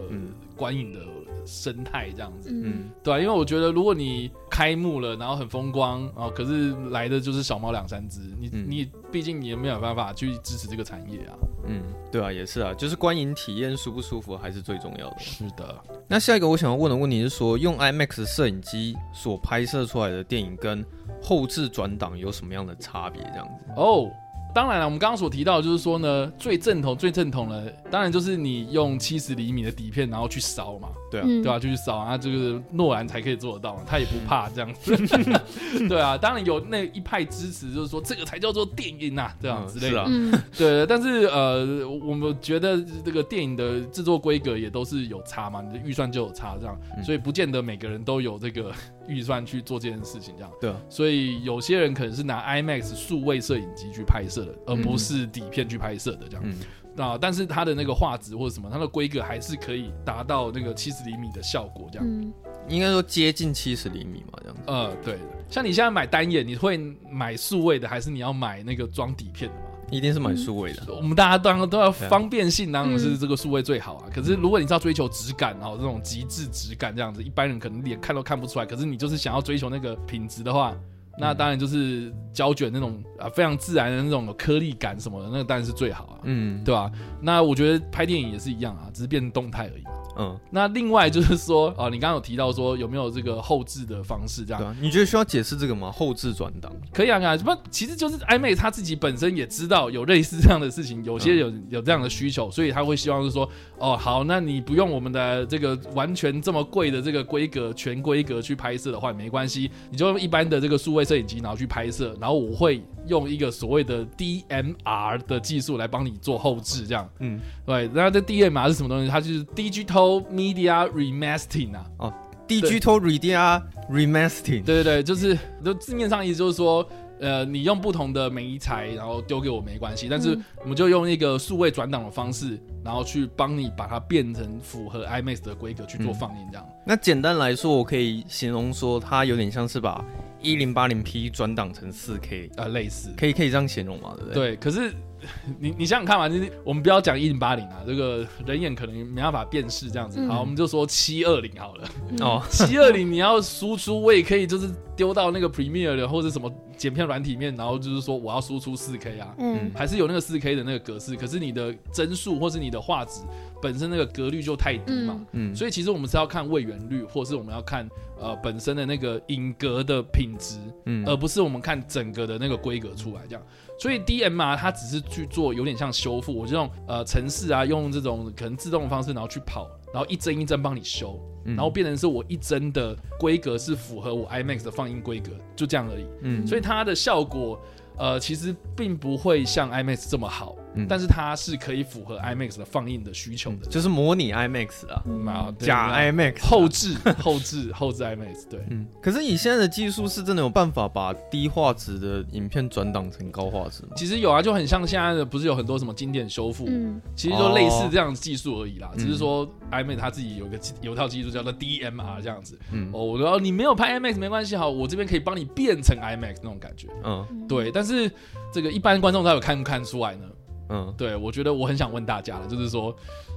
[0.56, 1.00] 观影的。
[1.43, 11.34] 生态这样子，嗯，对啊，因为我觉得如果你开幕了，然后很风光啊，可是来的就是小猫两三只，你、嗯、你毕竟你也没有办法去支持这个产业啊。
[11.67, 15.15] 嗯，对啊，也是啊，就是观影体验舒不舒服还是最重要的。
[15.17, 15.84] 是的。
[16.08, 20.86] 那下一个我想要问的问题是说，用 IMAX 摄影机所拍摄出来的电影跟
[21.22, 23.22] 后置转档有什么样的差别？
[23.22, 23.74] 这样子。
[23.76, 24.10] 哦。
[24.54, 31.60] 当然了，我们刚刚所提到就是说呢，最正统、最正统的，当然就是你用七十厘米的底片，然后去烧嘛，对啊，嗯、对吧、啊？
[31.60, 34.95] 就去烧啊，这个诺兰才可以做得到，他也不怕这样子，
[35.89, 36.17] 对啊。
[36.17, 40.86] 当然有那一派支持，就是说这个才叫做电影呐、啊，这样、嗯、之类的，嗯、对。
[40.88, 48.71] 但是呃，我们觉得这个电影的制作规格也都是有差嘛，你的预算就有差这样，嗯、所以不见得每个人都有这个
[49.08, 50.76] 预算去做这件事情这样，对、啊。
[50.89, 54.52] 所以有些人可能是拿 IMAX 数位摄影机去拍摄的。
[54.65, 56.56] 而不是底片去拍摄的这样，嗯、
[56.98, 62.32] 啊，但是它的那个画质或者什么，它的规格还是可以达到那个七十厘米的效果，这样，嗯、
[62.68, 64.62] 应该说接近七十厘米嘛，这样子。
[64.68, 65.18] 呃，对，
[65.50, 66.78] 像你现在买单眼，你会
[67.10, 69.66] 买数位的，还是你要买那个装底片的嘛？
[69.90, 70.94] 一定是买数位的。
[70.94, 74.04] 我们大家当然都要方便性，当然是这个数位最好啊。
[74.08, 78.66] 嗯、可是如果你是要追求质感哦，这种极致质感这样子，一般人可能连看都看不出来。
[78.66, 80.76] 可是你就是想要追求那个品质的话。
[81.17, 86.91] 那当然就是胶卷那种啊，非常自然的那种颗粒感什么的，那个当然是最好啊，嗯，对吧？
[87.21, 89.84] 那我觉得拍电影也是一样啊，只是变动态而已。
[90.17, 94.62] 嗯，那另外就是说，啊，你刚刚有提到说有没有这个后置的方式这样？
[94.62, 95.89] 对啊，你觉得需要解释这个吗？
[95.89, 119.10] 后置转档可以啊，啊，不，其实就是 IMAX 他自己本身也知道有类似这样的事情，有些有有这样的需求，所以他会希望是说，哦，好，那你不用我们的这个完全这么贵的这个规格全规格去拍摄的话，没关系，你就用一般的这个数位摄影机然后去拍摄，然后我会用一个所谓的 DMR 的技术来帮你做后置，这样，嗯，对，那这 DMR 是什么东西？
[119.10, 122.14] 它就是 Digital Media Remastering 啊，哦
[122.48, 126.88] ，Digital Media Remastering，对对对，就是就字面上意思就是说，
[127.20, 136.66] 呃，你用不同的媒材，然后丢给我没关系，但是我们就用一个数位转档的方式，然后去帮你把它变成符合 IMAX 的规格去做放映，这样。
[136.68, 136.76] 嗯。
[136.86, 140.04] 那简单来说，我可以形容说，它有点像是把
[140.42, 144.14] 一零八零 P 转档成四 K，呃，类似，可以可以这样形容吗？
[144.18, 144.56] 对不对？
[144.56, 144.94] 对，可是。
[145.60, 150.26] 你你想想看嘛，就是我们不要讲一零八零啊，这个人眼可能没办法辨识这样子。
[150.28, 151.88] 好，我们就说七二零好了。
[152.20, 163.22] 哦， 七二零你要输出，我也可以就是丢到那个 Premiere 的或者什么剪片软体面，然后就是说我要输出四 K 啊，嗯，还是有那个四 K 的那个格式，可是你的帧数或是你的画质
[163.62, 167.88] 本身那个格率就太低嘛，嗯，所以其实我们是要看位元率，或是我们要看
[168.20, 173.44] 呃本身的那个影格的品质，嗯，而不是我们看整个的那个规格出来这样。
[173.82, 186.06] 所以 DMR 它只是去做有点像修复，我这种呃城市啊，用这种可能自动的方式，然后去跑，然后一帧一帧帮你修，嗯、然后变成是我一帧的规格是符合我 IMAX 的放映规格，就这样而已。
[186.22, 187.60] 嗯，所以它的效果
[187.98, 190.56] 呃其实并不会像 IMAX 这么好。
[190.76, 198.86] 嗯、但是它是可以符合 IMAX 的放映的需求的，嗯、就是模拟 IMAX 啊，嗯、假 IMAX 后置后置 后置 IMAX 对，嗯。
[199.02, 203.90] 可是你现在的技术是真的有办法把低画质的影片转档成高画质吗？
[203.96, 208.90] 其实有啊，就很像现在的，不是有很多什么经典修复，嗯、其实就类似这样的技术而已啦。
[208.94, 212.58] 哦、只是说 IMAX 它自己有个有一套技术叫做 DMR 这样子。
[212.72, 212.90] 嗯。
[212.94, 216.88] 哦，我说你没有拍 IMAX 没关系，好，我这边可以帮你变成 IMAX 那种感觉。
[217.04, 217.48] 嗯。
[217.48, 218.10] 对，但是
[218.54, 220.26] 这个一般观众他有看不看出来呢？
[220.72, 222.96] 嗯，对，我觉得我很想问大家了，就是说，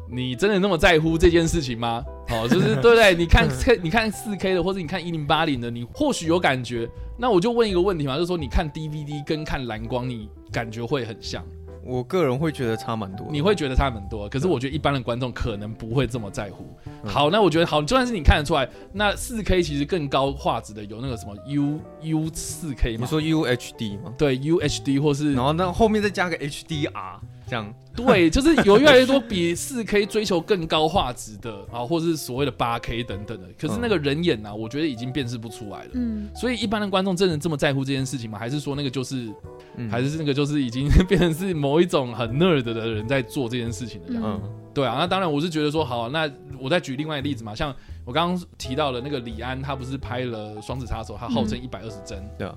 [0.08, 2.04] 你真的那么在乎这件事情吗？
[2.30, 3.14] 哦，就是 对不对？
[3.14, 6.88] 你看 K，你看四 K 的，或者你看一零八零的，你或许有感觉。
[7.18, 11.44] 那我就问一个问题嘛，就是说，你看 DVD 跟看蓝光，你感觉会很像？
[11.84, 16.66] 我个人会觉得差蛮多，你会觉得差蛮多，可是我觉得一般的观众可能不会这么在乎。
[17.04, 23.00] 好，那我觉得好，就算是你看得出来，那四 K 其实更高画质的有那个什么 U U 四 K 吗？
[23.02, 24.14] 你说 UHD 吗？
[24.16, 27.18] 对，UHD 或是然后那后面再加个 HDR。
[27.46, 33.46] 这样对，就是有越来越多比四 K 追求更高画质的啊，或者是所谓的八 K 等等的。
[33.56, 35.90] 可是那个人眼呢、啊，我觉得已经辨识不出来了。
[35.92, 38.36] 嗯，所以一般的观众真的这么在乎这件事情吗？
[38.36, 39.32] 还是说那个就是，
[39.76, 44.22] 嗯、还是那个就是已经 变成是某一种很 nerd 的人在做这件事情的这样？
[44.24, 44.42] 嗯，
[44.74, 44.96] 对啊。
[44.98, 46.28] 那当然，我是觉得说，好，那
[46.58, 47.72] 我再举另外一个例子嘛，像
[48.04, 52.56] 我刚刚提到了那个李安，他不是拍了《双子杀手》，他号称一百二十帧，对啊，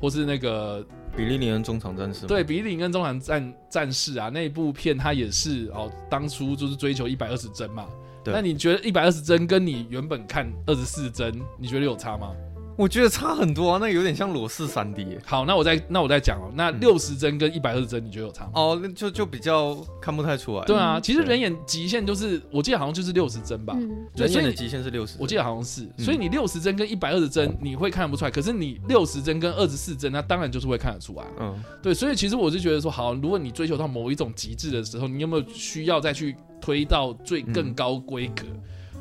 [0.00, 0.84] 或是那个。
[1.16, 7.86] 比利林恩中场战士，对，比利林恩中场战战士啊，那一部片他也是哦，当初就是追求一百二十帧嘛。
[8.24, 12.34] 对那你觉得一百二十帧跟你原本看二十四帧，你觉得有差吗？
[12.76, 15.06] 我觉得差很多啊，那有点像裸视三 D。
[15.24, 18.50] 好，那我再那我再讲哦，那六十帧跟一百二十帧，你觉得有差吗？
[18.54, 20.64] 哦，那就就比较看不太出来。
[20.64, 23.76] 对啊，其实人眼极限就是，我记得好像就是六十帧吧。
[24.16, 25.88] 人眼的极限是六十，我记得好像是。
[25.98, 28.30] 所以你六十帧跟一百二十帧，你会看不出来。
[28.30, 31.24] 可是你六十帧跟二十四帧，那当然就是会看得出来。
[31.38, 31.94] 嗯，对。
[31.94, 38.44] 所以其实我是觉得说，好，如果你追求到某一种极致的时候，你有没有需要再去推到最更高规格？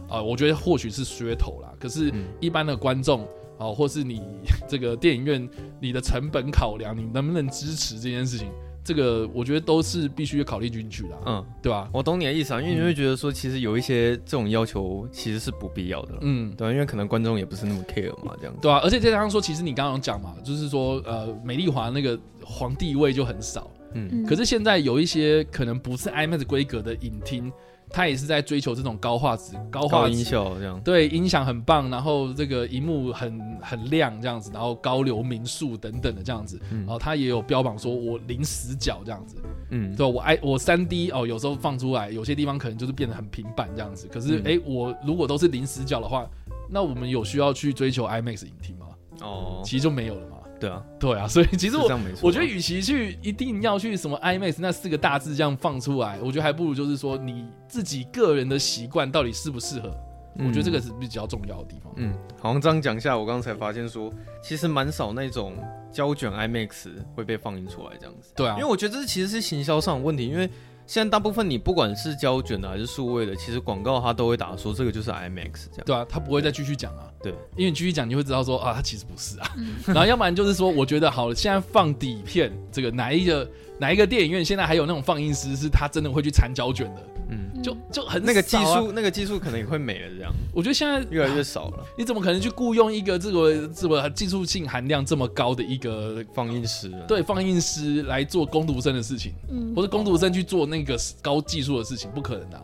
[0.09, 1.69] 啊，我觉得或许是噱头啦。
[1.79, 3.27] 可是，一般的观众。
[3.63, 4.21] 哦，或是你
[4.67, 5.49] 这个电影院
[5.79, 8.47] 你的成本考量，你能不能支持这件事情？
[8.85, 11.89] 这个我觉得都是必须要考虑进去的，嗯，对吧？
[11.93, 27.49] 我懂你的意思啊，因为你会觉得说，其实有一些这种要求其实是不必要的，嗯，对，因为可能观众也不是那么 care 嘛，这样子，对啊，而且再加上说，其实你刚刚讲嘛，就是说，呃，美丽华那个皇帝位就很少，嗯，可是现在有一些可能不是 IMAX 规格的影厅。
[27.93, 39.35] 他也是在追求这种高画质、高画音效这样，对，音响很棒，然后这个荧幕很很亮这样子，然后高流明数等等的这样子，嗯、然后他也有标榜说我零死角这样子，
[39.69, 46.27] 嗯，对，我爱我三 D 哦，有时候放出来有些地方可能就是变得很平板这样子，可是哎、嗯，我如果都是零死角的话，
[46.69, 48.87] 那我们有需要去追求 IMAX 影厅吗？
[49.21, 50.32] 哦，其实就没有了嘛。
[50.63, 51.83] 对啊，对啊，所以其实我
[52.21, 59.93] 我觉得，与其去一定要去什么 IMAX 那四个大字这样放出来，我觉得还不如就是说你自己个人的习惯到底适不适合，
[60.37, 61.91] 嗯、我觉得这个是比较重要的地方。
[61.97, 64.09] 嗯，好像这样讲下，我刚才发现说，
[64.41, 65.55] 其实蛮少那种
[65.91, 68.31] 胶卷 IMAX 会被放映出来这样子。
[68.35, 70.49] 对啊，因为我觉得这其实是行销上的问题，因为。
[70.85, 75.83] 现在大部分你不管是胶卷的还是数位的，其实广告它都会打说这个就是 IMAX 这样。
[75.85, 77.09] 对啊，他不会再继续讲啊。
[77.21, 79.55] 对，因为你继续讲，你会知道说啊，它其实不是啊。
[79.87, 87.01] 然后要不然就是说，我觉得好了，现在放底片，这个哪一个哪一个电影院现在还有那种放映师是他真的会去缠胶卷的？
[87.29, 90.31] 嗯，就就很、啊、那个技术，那个技术可能也会没了这样。
[90.53, 91.85] 我觉得现在越来越少了。
[91.97, 96.91] 你怎么可能去雇佣一个这个这个技术性含量这么高的一个放映师？
[97.07, 102.63] 对，放映师来做工读生的事情，嗯，或者工读生去做那个高技术的事情，不可能的、啊。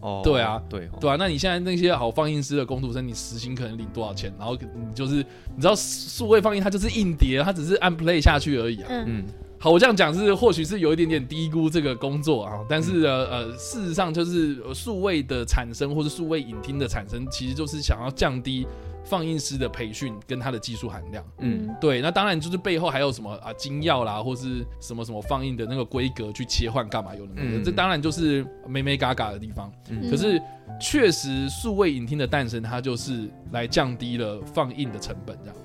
[0.00, 1.16] 哦，对啊，对哦对啊。
[1.18, 4.32] 那你现在那些好放映师的工读生，你实薪可能领多少钱？
[4.38, 5.16] 然后你就是
[5.54, 8.88] 你知道数位放映它就是硬碟，它只是按 play 下去而已啊。
[8.90, 9.04] 嗯。
[9.08, 9.24] 嗯
[9.60, 18.64] 好，我这样讲是或许是有一点点低估这个工作啊，但是呃呃，事实上就是数位的产生或者数位影厅的产生，其实就是想要降低
[19.04, 21.24] 放映师的培训跟他的技术含量。
[21.38, 29.72] 嗯，对，那当然就是背后还有什么啊金钥啦，或是什么什么放映的那个规格去切换干嘛有的没的，嗯、这当然就是美美嘎嘎的地方。
[29.90, 30.40] 嗯、可是
[30.80, 35.56] 确实数位影厅的诞生，它就是来降低了放映的成本，这样。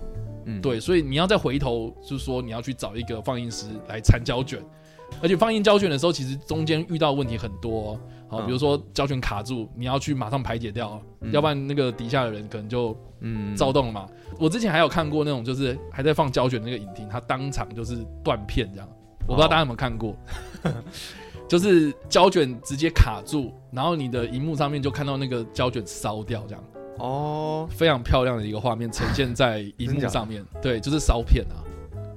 [0.45, 4.59] 嗯，对，所以你要再回头，就是说你要去找一个放映师来缠胶卷，
[5.21, 7.91] 而且放映胶卷的时候，其实中间遇到问题很多，
[8.29, 14.07] 哦，好，比如说胶卷卡住，你要去马上排解掉，嗯、要不然那个底下的人可能就嗯躁动了嘛。
[14.09, 18.89] 嗯、我之前还有看过那种，就是还在放胶卷那个影厅，它当场就是断片这样，
[19.27, 20.15] 我不知道大家有没有看过，
[20.63, 20.71] 哦、
[21.47, 26.63] 就是胶卷直接卡住，然后你的荧幕上面就看到那个胶卷烧掉这样。
[26.97, 31.57] 哦，非常漂亮的一个画面呈现在荧幕上面，对，就是烧片啊。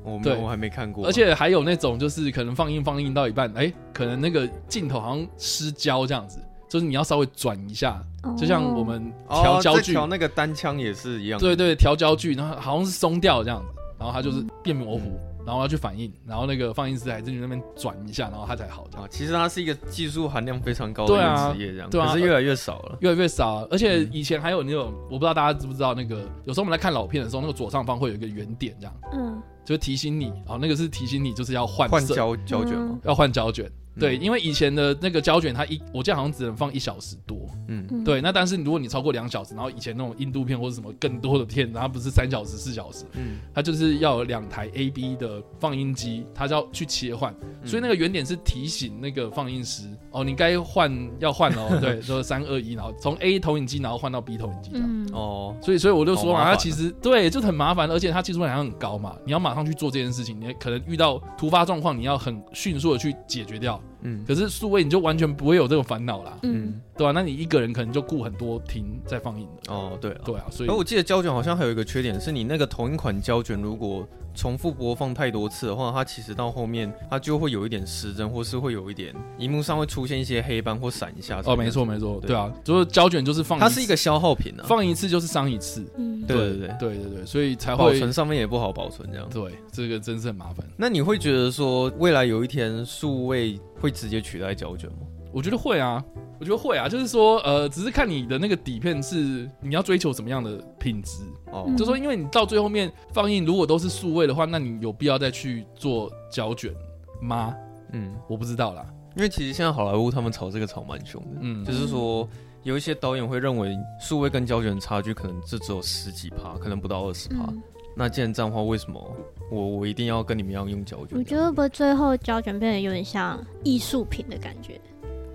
[0.05, 1.05] 我没有，我还没看过。
[1.07, 8.01] 而且还有那种就是可能放映放映到一半，哎，可能那个镜头好像失焦这样子，就是你要稍微转一下，
[8.39, 11.41] 就像我们调焦距，调那个单枪也是一样。
[11.41, 13.67] 对对，调焦距，然后好像是松掉这样子，
[13.99, 15.19] 然后它就是变模糊。
[15.47, 18.99] 然后要去反应，然后那个放映师还在那边转一下，然后他才好的。
[18.99, 23.67] 啊，其实它是一个技术含量非常高的一个职业，这样，对啊，可是越来越少了，越来越少。
[23.71, 32.99] 而且以前还有那种，我不知道大家知不知道，那个有时候我们在看老片的时候，那个左上方会有一个圆点，这样，嗯，就提醒你，哦，那个是提醒你就是要换换胶胶卷吗？
[33.05, 33.71] 要换胶卷。
[33.99, 37.49] 对，因为以前的那个胶卷，它一我记得好像只能放一小时多。
[37.69, 38.21] 嗯，对。
[38.21, 47.35] 那但是如果你超过两小时，然后以前那种印度片或者什么更多的片，然后不是三小时、四小时，嗯，它就是要有两台 A B 的放映机，它就要去切换。
[47.65, 51.77] 所以那个原点是提醒那个放映师哦，你该换要换哦。
[51.81, 55.09] 对，说三二一，然后从 A 投影机然后换到 B 投影机这样。
[55.13, 63.81] 哦，所以所以我就说嘛，它其实对就很麻烦，而且它技术含量很高嘛，你要马上去做这件事情，你可能遇到突发状况，你要很迅速的去解决掉。
[64.07, 67.11] 嗯，可是数位你就完全不会有这种烦恼啦，嗯，对、啊？
[67.13, 70.69] 那你一个人可能就顾很多厅在放映的哦，对，对啊，所以。
[70.69, 81.41] 而我记得胶卷好像还有一个缺点，是你那个同一款胶卷如果重复播放太多次的话，它其实到后面它就会有一点失真，或是会有一点荧幕上会出现一些黑斑或闪一下。
[81.47, 89.27] 哦，没错没错，对啊，就是胶卷就是放，它是一个消耗品啊，放一次就是伤一次，嗯，对对对对对对，所以才会保存上面也不好保存这样。
[89.31, 90.67] 对，这个真是很麻烦。
[90.77, 94.99] 那你会觉得说未来有一天数位会直接取代胶卷吗？
[95.37, 96.03] 我觉得会啊，
[96.41, 101.67] 我觉得会啊，就是说，呃，只是看你的那个底片是你要追求什么样的品质哦。
[101.69, 106.73] 嗯、就是说，因为你到最后面放映如果都是数位的话，那你有必要再去做胶卷
[107.21, 107.55] 吗？
[107.93, 108.87] 嗯，我不知道啦。
[109.15, 112.27] 因为其实现在好莱坞他们炒这个炒蛮凶的，嗯，就是说
[112.63, 117.45] 有一些导演会认为数位跟胶卷差距可能就只有十几趴，可能不到二十趴。
[117.49, 117.63] 嗯
[117.99, 119.17] 那既然这样的话，为什么
[119.51, 121.17] 我我一定要跟你们一样用胶卷？
[121.17, 124.79] 我觉得不，最后胶卷变得有点像艺术品的感觉。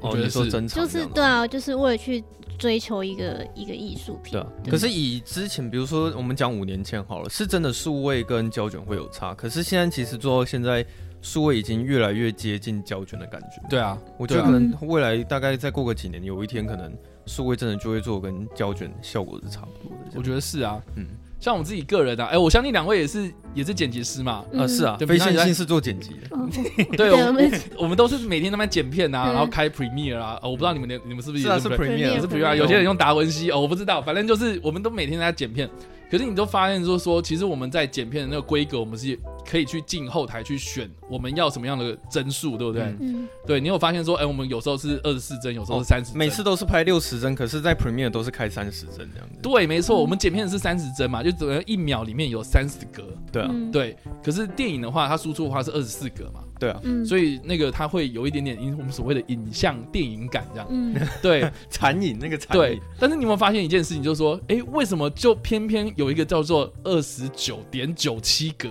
[0.01, 2.23] 哦，你说珍藏就是对啊，就是为了去
[2.57, 4.33] 追求一个一个艺术品。
[4.33, 4.47] 对啊。
[4.69, 9.33] 可是以之前，比如说我们讲五年前好了，是真的数位跟胶卷会有差。
[9.33, 10.85] 可是现在其实做到现在，
[11.21, 13.61] 数位已经越来越接近胶卷的感觉。
[13.69, 16.91] 对啊，我觉得可能未来大概再过个几年，有一天可能
[17.25, 20.11] 数位真的就会做跟胶卷效果是差不多的。
[20.15, 21.05] 我觉得是啊，嗯。
[21.41, 26.37] 像我自己个人啊，哎、欸，我相信两位也是也是剪辑师嘛，啊是啊，非线性是做剪辑的，
[26.95, 35.67] 对，我们我们都是每天在那剪片啊，然后开 Premiere 啊，我不知道你们的你们是不是也是 Premiere，是 Premiere，有些人用达文西，哦，我不知道，反正就是我们都每天在剪片。
[36.11, 39.17] 可是你都发现，就是说，其实我们在剪片的那个规格，我们是
[39.49, 42.83] 可以去进后台去选我们要什么样的帧数，对不对？
[42.99, 43.25] 嗯。
[43.47, 49.39] 对，你有发现说，哎，我们有时候是二十四帧，有时候是三十帧，每次都是拍六十帧，可是在 Premiere 都是开三十帧这样子。
[49.41, 53.03] 对，没错，我们剪片是三十帧嘛，就等于一秒里面有三十格。
[53.31, 53.49] 对啊。
[53.71, 53.95] 对。
[54.21, 56.41] 可是电影的话，它输出的话是二十四格嘛。
[56.61, 56.79] 对啊。
[57.03, 60.67] 所以那个它会有一点点影我们所谓的影像电影感这样。
[60.69, 60.95] 嗯。
[61.21, 62.63] 对， 残影那个残影。
[62.63, 62.79] 对。
[62.99, 68.69] 但是你有没有发现一件事情，就是说，哎，为什么就偏偏有一个叫做二十九点九七格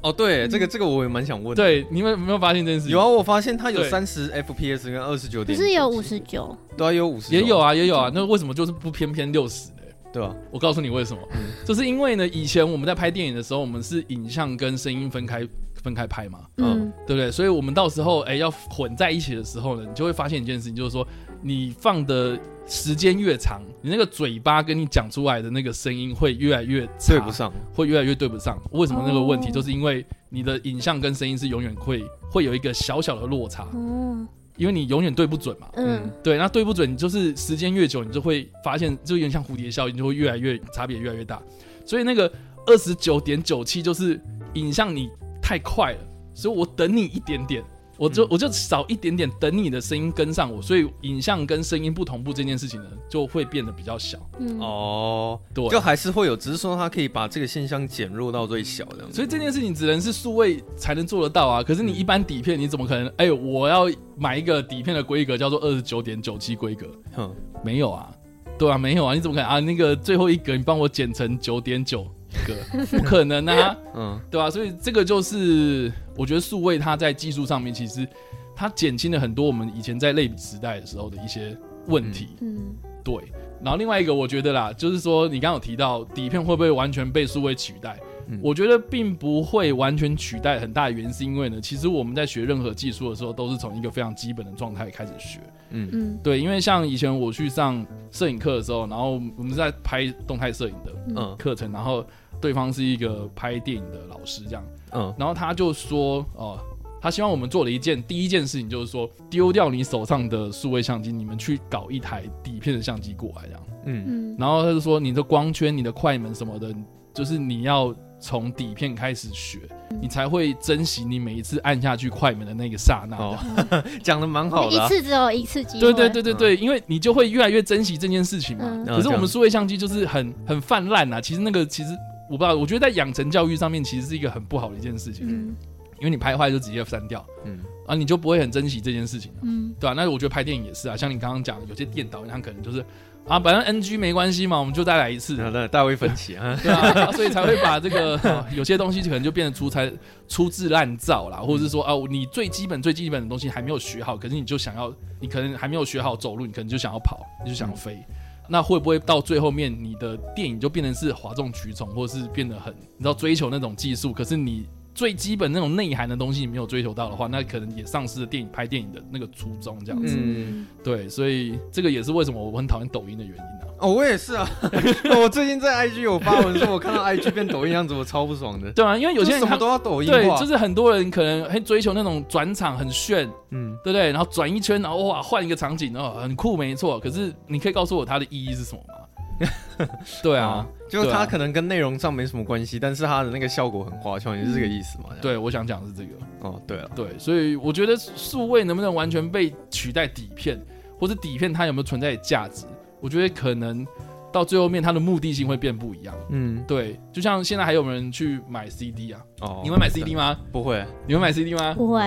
[0.00, 1.56] 哦，对，这个这个我也蛮想问的。
[1.56, 2.92] 对，你们有没有发现这件事情？
[2.92, 6.56] 有啊，我发现它有三十 FPS 跟二十九点，不是有五十九？
[6.76, 8.10] 对啊，有五十，也有啊，也有啊。
[8.14, 9.76] 那为什么就是不偏偏六十呢？
[10.12, 11.20] 对啊，我告诉你为什么，
[11.66, 15.46] 就是因为呢，以前我们在拍电影的时候，我们是影像跟声音分开
[15.82, 17.30] 分开拍嘛，嗯，对不对？
[17.30, 21.06] 所以我们到时候哎要混在一起的时候呢，你就会发现一件事情，就是说
[21.42, 22.38] 你放的。
[22.70, 28.60] 时间越长，你那个嘴巴跟你讲出来的那个声音会越来越对不上，会越来越对不上。
[28.72, 29.50] 为什么那个问题？
[29.50, 33.66] 就是因为你的影像跟声音是永远会会有一个小小的落差。
[33.72, 35.66] 嗯，因为你永远对不准嘛。
[35.76, 41.40] 嗯，对，那对不准，你就是时间越久，你就会发现，就有点像蝴蝶效应，就会越来越差别越来越大。
[41.86, 42.30] 所以那个
[42.66, 44.20] 二十九点九七就是
[44.52, 45.08] 影像你
[45.48, 45.98] 太快了，
[46.34, 47.64] 所以我等你一点点。
[47.96, 54.18] 我就我就少一点点，等你的声音跟上我，所以影像跟声音不同步这件事情呢，就会变得比较小。
[54.38, 59.12] 嗯哦，对，就还是会有，只是说它可以把这个现象减弱到最小这样。
[59.12, 61.60] 所以这件事情只能是数位才能做得到啊。
[61.60, 63.08] 可是你一般底片，你怎么可能？
[63.16, 66.86] 哎、欸，我要买一个底片的规格叫做二十九点九七规格？
[67.14, 67.34] 哼，
[67.64, 68.14] 没有啊，
[68.56, 69.58] 对啊，没有啊，你怎么可能啊？
[69.58, 72.06] 那个最后一格你帮我剪成九点九。
[72.48, 74.50] 个不可能啊， 嗯，对吧、啊？
[74.50, 78.08] 所以这个就是我觉得数位它在技术上面，其实
[78.56, 81.56] 它减轻了很多我们以前在类比时代的时候的一些
[81.86, 82.30] 问题。
[82.40, 83.14] 嗯，对。
[83.62, 87.98] 然后另外一个我觉得啦，就是说你刚刚有提到底片会不会完全被数位取代？
[88.30, 95.40] 嗯、我觉得并不会完全取代，很大的原因是因为呢，其实我们在学任何技术的时候，都是从一个非常基本的状态开始学。
[95.70, 102.04] 嗯嗯，对，因为像以前我去上摄影课的时候，然后我们是在拍动态摄影的嗯课程，然后
[102.40, 106.60] 对方是一个拍电影的老师这样，嗯，然后他就说哦、呃，
[107.00, 116.74] 他希望我们做的一件第一件事情就是说丢掉你手上的数位相机，你们去搞一台底片的相机过来这样，嗯嗯，然后他就说你的光圈、你的快门什么的，
[117.12, 117.94] 就是你要。
[118.20, 119.60] 从底片开始学，
[120.02, 123.16] 你才会珍惜你每一次按下去快门的那个刹那。
[124.02, 125.80] 讲的蛮好的，一次只有一次机会。
[125.80, 128.64] 对对对对对，因为你就会越来越珍惜这件事情嘛。
[128.84, 131.20] 可是我们数位相机就是很很泛滥啊。
[131.20, 131.90] 其实那个其实
[132.28, 135.54] 我不知道，我觉得在养成教育上面其实是一个很不好的一件事情。
[136.00, 139.94] 因为你拍坏就直接删掉，嗯，啊，你就不会很珍惜这件事情，嗯，对吧、啊？
[139.96, 142.78] 那我觉得拍电影也是啊，像你刚刚讲，有些电导演他可能就是
[143.26, 145.36] 啊，反正 NG 没关系嘛，我们就再来一次，
[145.72, 149.92] 大卫分歧啊， 对啊，所以才会把这个、啊、 有些东西可能就变得出差
[150.28, 157.94] 粗制滥造啦，或者是说啊，你最基本最基本的东西还没有学好，可是你就想要，你可能还没有学好走路，你可能就想要跑，你就想要飞。
[157.94, 158.14] 嗯
[158.48, 164.12] 那会不会到最后面，你的电影就变成是哗众取宠，或者是变得很你知道追求那种技术？
[164.12, 164.66] 可是你
[164.98, 170.16] 最基本那种内涵的东西你没有追求到的话，那可能也丧失了电影拍电影的那个初衷，这样子。
[170.18, 173.70] 嗯，对，所以这个也是为什么我很讨厌抖音的原因啊。
[173.78, 174.44] 哦，我也是啊！
[175.16, 178.72] 我最近在 IG 有发文说，我看到 IG 变抖音样子，我超不爽的。
[178.72, 184.10] 对啊，因为有些人什么都要抖音，对，就是很多人可能很追求那种转场很炫，嗯，对不对？
[184.10, 186.98] 然后转一圈，然后哇，换一个场景，哦，很酷，没错。
[186.98, 189.86] 可是你可以告诉我它的意义是什么吗？
[190.24, 195.10] 对啊，就是它可能跟内容上没什么关系，但是它的那个效果很花俏，也是这个意思嘛？
[195.20, 196.10] 对，我想讲的是这个。
[196.40, 200.58] 哦，对了，对，所以我觉得数位能不能完全被取代底片，
[200.98, 202.64] 或者底片它有没有存在的价值？
[203.00, 203.86] 我觉得可能
[204.32, 206.14] 到最后面它的目的性会变不一样。
[206.30, 209.20] 嗯，对，就像现在还有人去买 CD 啊？
[209.40, 210.38] 哦，你会买 CD 吗？
[210.52, 210.84] 不会。
[211.06, 211.74] 你会买 CD 吗？
[211.74, 212.00] 不会。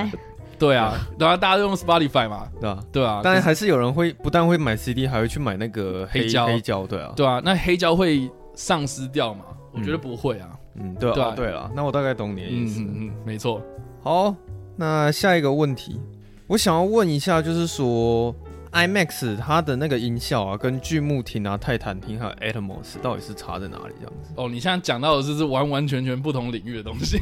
[0.58, 8.30] 对啊，然后大家都用 Spotify 嘛，对啊，对啊，但是还是有人会不但会买 CD，还会去买那个黑胶，黑胶，对啊，对啊，那黑胶会
[8.62, 9.46] 丧失掉嘛？
[9.74, 13.62] 我觉得不会啊，嗯，对啊，对了，那我大概懂你的意思，嗯嗯，没错。
[14.04, 14.36] 好，
[14.76, 16.00] 那下一个问题，
[16.46, 18.36] 我想要问一下，就是说。
[18.74, 23.94] IMAX 它的那个音效啊，跟巨幕厅啊、泰坦厅还有 Atmos 到底是差在哪里？
[24.00, 24.32] 这样子？
[24.38, 27.20] 哦，你现在讲到的是是完完全全不同领域的东西，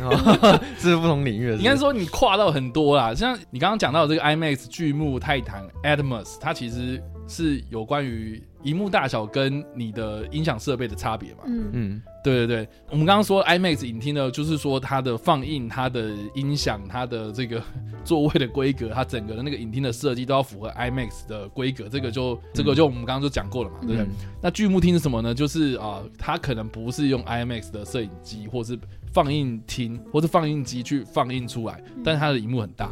[0.78, 1.56] 这 是不同领域的。
[1.56, 11.44] 应该说你跨到很多啦，像你刚刚讲到的这个 IMAX 巨幕、泰坦、Atmos，它其实是有关于荧幕大小跟你的音响设备的差别嘛？
[11.46, 12.02] 嗯嗯。
[12.22, 17.64] 对对对，我们刚刚说 IMAX 影厅呢，就是说它的放映、它的音响、它的这个
[18.04, 21.88] 座位的规格，它整个的那个影厅的设计都要符合 IMAX 的规格。
[21.88, 24.02] 这个就、嗯、这个就我们刚刚就讲过了嘛，对不对？
[24.02, 24.10] 嗯、
[24.42, 25.34] 那巨幕厅是什么呢？
[25.34, 28.78] 就是啊、呃，它可能不是用 IMAX 的摄影机，或是
[29.14, 32.92] 放映厅，或是放映机去放映出来，但是它的荧幕很大。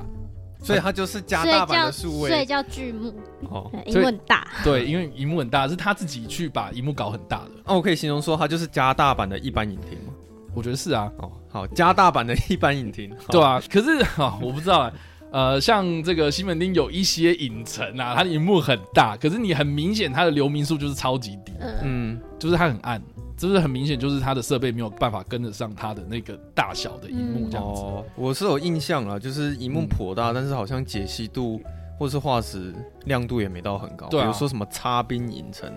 [0.62, 3.14] 所以它就是加大版的数位，所以叫巨幕
[3.50, 4.48] 哦， 荧幕很大。
[4.64, 7.52] 对，因为荧幕很大，是他自己去把荧幕搞很大的。
[7.66, 10.14] 那我可以形容说，它就是加大版的一般影厅吗？
[10.54, 11.12] 我觉得是啊。
[11.18, 13.62] 哦，好，加大版的一般影厅，对啊。
[13.72, 14.92] 可是啊，我不知道啊。
[15.32, 21.52] 呃，像这个西门町有一些影城啊，它的荧幕很大，可是你很明显它的流明数就是超级低，
[21.84, 23.02] 嗯，就是它很暗。
[23.38, 27.82] 就是很明显，就是它的设备没有办法跟得上它的那个大小的荧幕这样子。
[27.84, 31.62] 哦，我是有印象啊，就是荧幕颇大，嗯、但是好像解析度
[31.98, 32.74] 或是化石
[33.06, 34.08] 亮度也没到很高。
[34.08, 35.72] 对、啊，比如说什么擦冰影城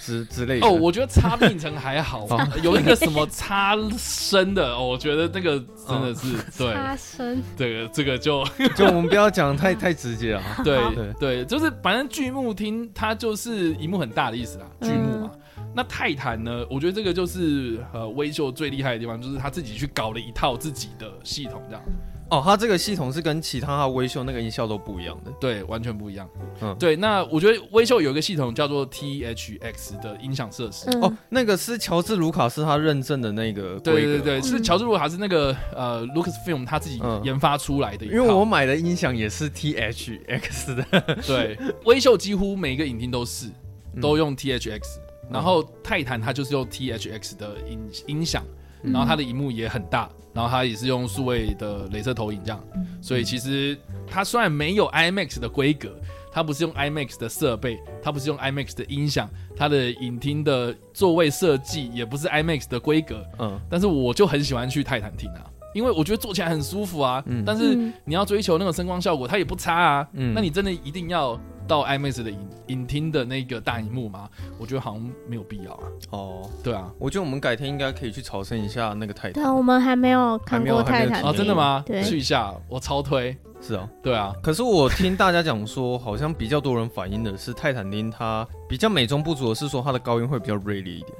[0.00, 0.66] 之之类的。
[0.66, 2.26] 哦，我觉得擦冰影城还好，
[2.62, 6.74] 有一个什么擦深的，哦，我觉得那个真的是、哦、对。
[6.74, 7.42] 擦深。
[7.56, 8.44] 这个这个就
[8.76, 10.42] 就我们不要讲太 太直接啊。
[10.64, 15.30] 对对对，就是反正巨幕厅它就是荧幕很大的意思啦，巨幕嘛。
[15.34, 15.40] 嗯
[15.74, 16.64] 那泰坦呢？
[16.70, 21.82] 我觉得这个就是呃微秀最厉害的地方，就是他自己去搞了一套自己的系统，这样。
[22.28, 26.28] 哦，它这个系统是跟其他微秀那个音效都不一样的，对，完全不一样。
[26.60, 26.96] 嗯，对。
[26.96, 30.90] 那我觉得微秀有一个系统叫做 THX 的音响设施。
[30.98, 33.78] 哦，那个是乔治卢卡斯他认证的那个。
[33.78, 38.04] 对对对，是乔治卢卡斯那个呃 Lucasfilm 他自己研发出来的。
[38.04, 41.16] 因为我买的音响也是 THX 的。
[41.26, 43.48] 对，微秀几乎每一个影厅都是
[44.00, 44.80] 都用 THX。
[45.28, 48.44] 然后泰坦它就是用 THX 的音音响，
[48.82, 52.62] 然后它的荧幕也很大，然后它也是用数位的镭射投影这样，
[53.00, 53.74] 所以其实
[54.06, 55.88] 它虽然没有 IMAX 的规格，
[56.30, 67.74] 它不是用 IMAX 的设备，它不是用 IMAX 的音响，它的影厅的座位设计也不是 IMAX 的规格，嗯，但是我就很喜欢去泰坦厅啊，因为我觉得坐起来很舒服啊，嗯，但是
[68.04, 71.40] 你要追求那个声光效果，它也不差啊，嗯，那你真的一定要。
[71.66, 74.28] 到 IMAX 的影影厅的那个大荧幕吗？
[74.58, 75.84] 我觉得好像没有必要啊。
[76.10, 79.42] 哦，对啊，我觉得我们改天应该可以去朝圣一下那个泰坦。
[79.42, 81.22] 对，我们还没有看过泰坦。
[81.22, 81.82] 啊，真的吗？
[81.86, 83.36] 对，去一下，我超推。
[83.60, 84.34] 是啊，对啊。
[84.42, 91.12] 可是我听大家讲说，好像比较多人反映的是泰坦厅它比较美中不足的是说它的高音会比较锐利一点，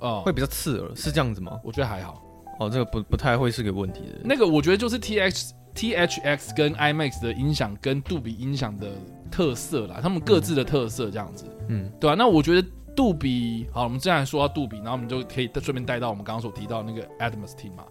[0.00, 1.60] 哦，会比较刺耳，是这样子吗？
[1.62, 2.22] 我觉得还好。
[2.58, 4.20] 哦，这个不不太会是个问题的。
[4.24, 8.88] 那个我觉得就是 TX THX 跟 IMAX 的音响跟杜比音响的。
[9.30, 17.84] 特色啦，他们各自的特色这样子，嗯，对啊，那我觉得杜比，好，我们既然说到杜比，然后我们就可以顺便带到我们刚刚所提到的那个 Atmos 厅嘛。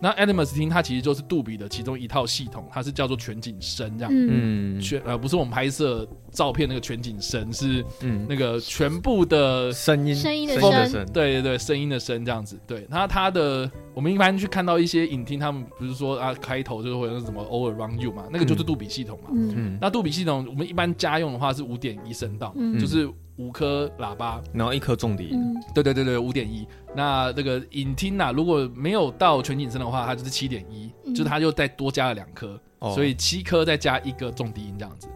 [0.00, 4.12] 那 Animus 厅它其实就是杜比的其中一套系统，它是叫做全景声这样。
[4.14, 10.54] 嗯，全呃不是我们拍摄照片那个全景声，是嗯那个全部的声音声音的
[10.88, 12.58] 声，对对对，声音的声这样子。
[12.66, 19.30] 对，那它的我们一般去看到一些影厅，他们不是说啊开头就是会有什么 All Around You 嘛，那个就是杜比系统嘛。
[19.32, 19.78] 嗯嗯。
[19.80, 23.08] 那杜比系统我们一般家用的话是五点一声道，嗯、就是。
[23.38, 25.40] 五颗喇叭，然后一颗重低音。
[25.40, 26.66] 嗯、对对对对，五点一。
[26.94, 35.08] 那这个影厅呐、啊，如果没有到全景声的话，它就是七点一，就是它又再多加了两颗，哦、所以七颗再加一个重低音这样子。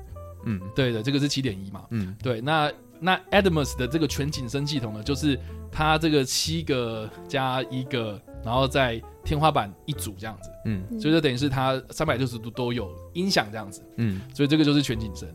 [0.45, 1.85] 嗯，对的，这个是七点一嘛。
[1.91, 2.41] 嗯，对。
[2.41, 5.39] 那那 Adams 的这个全景声系统呢，就是
[5.71, 10.51] 它这个七个加一个，然后在天花板一组这样子。
[10.65, 13.85] 嗯，所以就等于是它三百六十度都有音响这样子。
[13.97, 15.29] 嗯，所以这个就是全景声。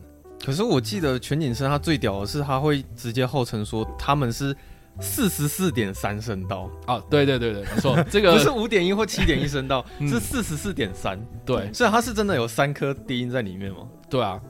[0.44, 4.56] 可是我记得全景声它最屌的是，它会直接号称说他们是
[5.00, 7.00] 四十四点三声道啊！
[7.10, 11.18] 对对对对， 没错，这个不是五点一或七点一声道，是四十四点三。
[11.44, 13.86] 对，所以它是真的有三颗低音在里面吗？
[14.10, 14.40] 对啊，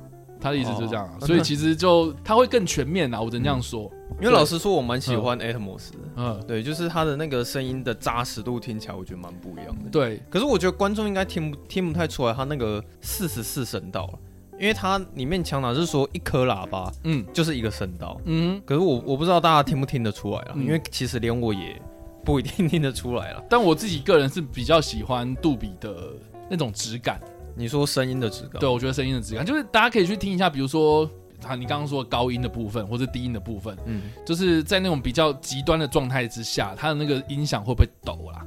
[0.41, 3.91] 他的意思就是这样，啊，哦，所以其实就它会更全面啊，我只能这样说。
[4.11, 9.91] 嗯，因为老实说，我蛮喜欢 Atmos 的，嗯，对，就是它的那个声音的扎实度听起来，我觉得蛮不一样的。
[9.91, 14.19] 对，可是我觉得观众应该听不听不太出来，它那个四十四声道了。
[14.59, 21.81] 因为它里面强调是说一颗喇叭，嗯，就是一个声道，嗯，可是我我不知道大家听不听得出来啊，嗯、因为其实连我也
[22.25, 23.45] 不一定听得出来了。
[23.49, 26.13] 但我自己个人是比较喜欢杜比的
[26.51, 27.21] 那种质感。
[27.55, 28.61] 你说声音的质感？
[28.61, 31.11] 对，我觉得声音的质感就是大家可以去听一下，比如说
[31.45, 38.45] 啊，你刚刚说高音的部分或者低音的部分，嗯，就是在那种比较极端的状态之下，它的那个音响会不会抖啦？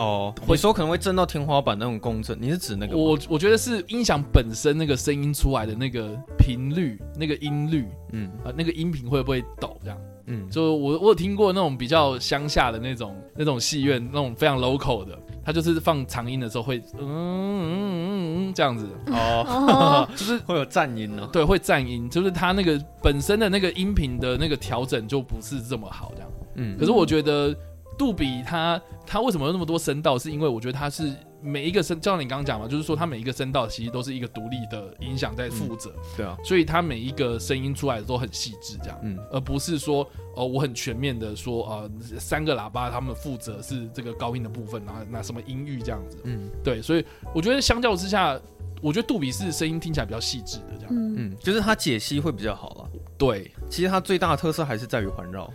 [0.00, 2.96] 哦，你说可能会震到天花板那种共振，你是指那个？
[2.96, 9.98] 我我觉得是音响本身那个声音出来的那个频率、那个音律，嗯啊，那个音频会不会抖这样？
[10.24, 21.28] 嗯，就我我有听过那种比较乡下的那种那种戏院，那种非常 local 的，它就是放长音的时候会嗯嗯嗯嗯这样子哦， 就是会有颤音呢？
[21.30, 26.30] 对，会颤音，就是它那个本身的那个音频的那个调整就不是这么好这样。
[26.54, 27.54] 嗯，可是我觉得。
[28.00, 30.18] 杜比它它为什么有那么多声道？
[30.18, 48.40] 是因为我觉得它是每一个声，就像你刚刚讲嘛，就是说它每一个声道其实都是一个独立的音响在负责，嗯，对啊，所以它每一个声音出来的都很细致，这样，嗯，而不是说哦，我很全面的说呃，三个喇叭他们负责是这个高音的部分，然后那什么音域这样子，嗯，对，所以我觉得相较之下，
[48.80, 55.52] 我觉得杜比是声音听起来比较细致的这样，嗯，嗯，就是它解析会比较好了，对，其实它最大的特色还是在于环绕。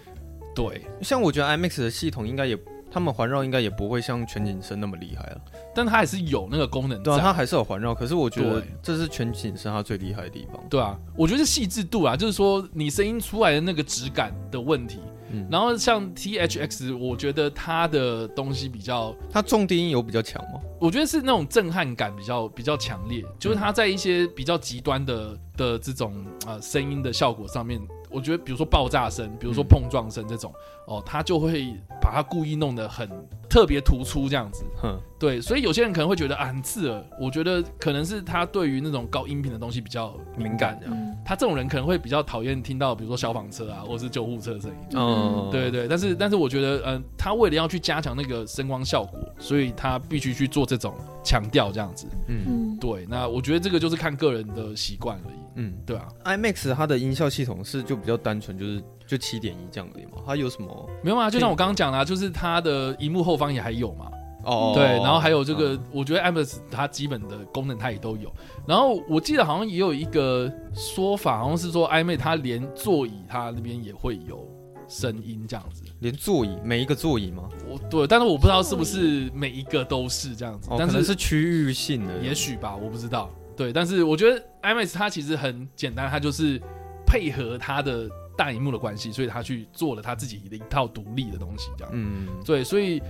[0.55, 2.57] 对，像我觉得 IMAX 的系统应该也，
[2.89, 5.41] 他们环绕应该也不会像全景声那么厉害了，
[5.75, 7.03] 但它还是有那个功能。
[7.03, 10.63] 对啊，它还是有环绕，可是我觉得这是全景声它最厉害的地方。
[10.69, 14.99] 对啊，我觉得是细致度啊，就是说你声音出来的那个质感的问题。
[15.31, 20.61] 嗯，然后像 THX，我觉得它的东西比较，它重低音有比较强吗？
[20.79, 27.81] 我觉得是那种震撼感比较比较强烈，就是它在一些比较极端的的这种呃声音的效果上面。
[28.15, 30.53] 我觉得，比如说爆炸声，比如说碰撞声这种，
[30.87, 33.09] 嗯、哦，他就会把它故意弄得很
[33.49, 34.63] 特别突出这样子。
[34.81, 37.05] 哼，对，所以有些人可能会觉得啊很刺耳。
[37.19, 40.95] 我觉得可能是他对于那种高音频的东西比较敏感，这样。
[40.95, 44.77] 嗯、他这种人可能会比较讨厌听到，比如说消防车啊，或是救护车的声音。
[44.93, 45.85] 嗯，对对。
[45.87, 52.07] 但是但是，我觉得，嗯、呃，他为了要去加强那个声光效果，所以他必须去做这种强调这样子。
[52.27, 53.05] 嗯，对。
[53.09, 55.44] 那我觉得这个就是看个人的习惯而已。
[55.55, 60.11] 嗯，对啊，IMAX 它的音效系统是就比较单纯，就是就七点一这样而已嘛。
[60.25, 60.89] 它有什么？
[61.03, 64.11] 没有啊，就像我刚刚讲的，就是它的荧幕后方也还有嘛。
[64.43, 68.31] 哦，对，然后还有这个，嗯、我觉得 IMAX 它基本的功能它也都有。
[68.67, 74.47] 然后我记得好像也有一个说法，好像是说 IMAX 它连座椅它那边也会有
[74.87, 75.83] 声音这样子。
[75.99, 77.49] 连座椅每一个座椅吗？
[77.67, 83.31] 我对，但是我不知道是不是每一个都是这样子，但是、是区域性的，也许吧，我不知道。
[83.55, 86.61] 对，但是我觉得 IMAX 它其实很简单，它就是
[87.05, 91.93] 配合它的大荧幕的关系，所以它去做了它自己的一套独立的东西，这样。
[91.93, 93.01] 嗯，对，所以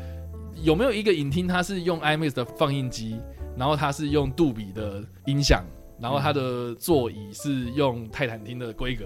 [0.64, 3.20] 有没有一个影厅它是用 IMAX 的放映机，
[3.58, 5.64] 然后它是用杜比的音响，
[6.00, 9.06] 然后它的座椅是用泰坦厅的规格？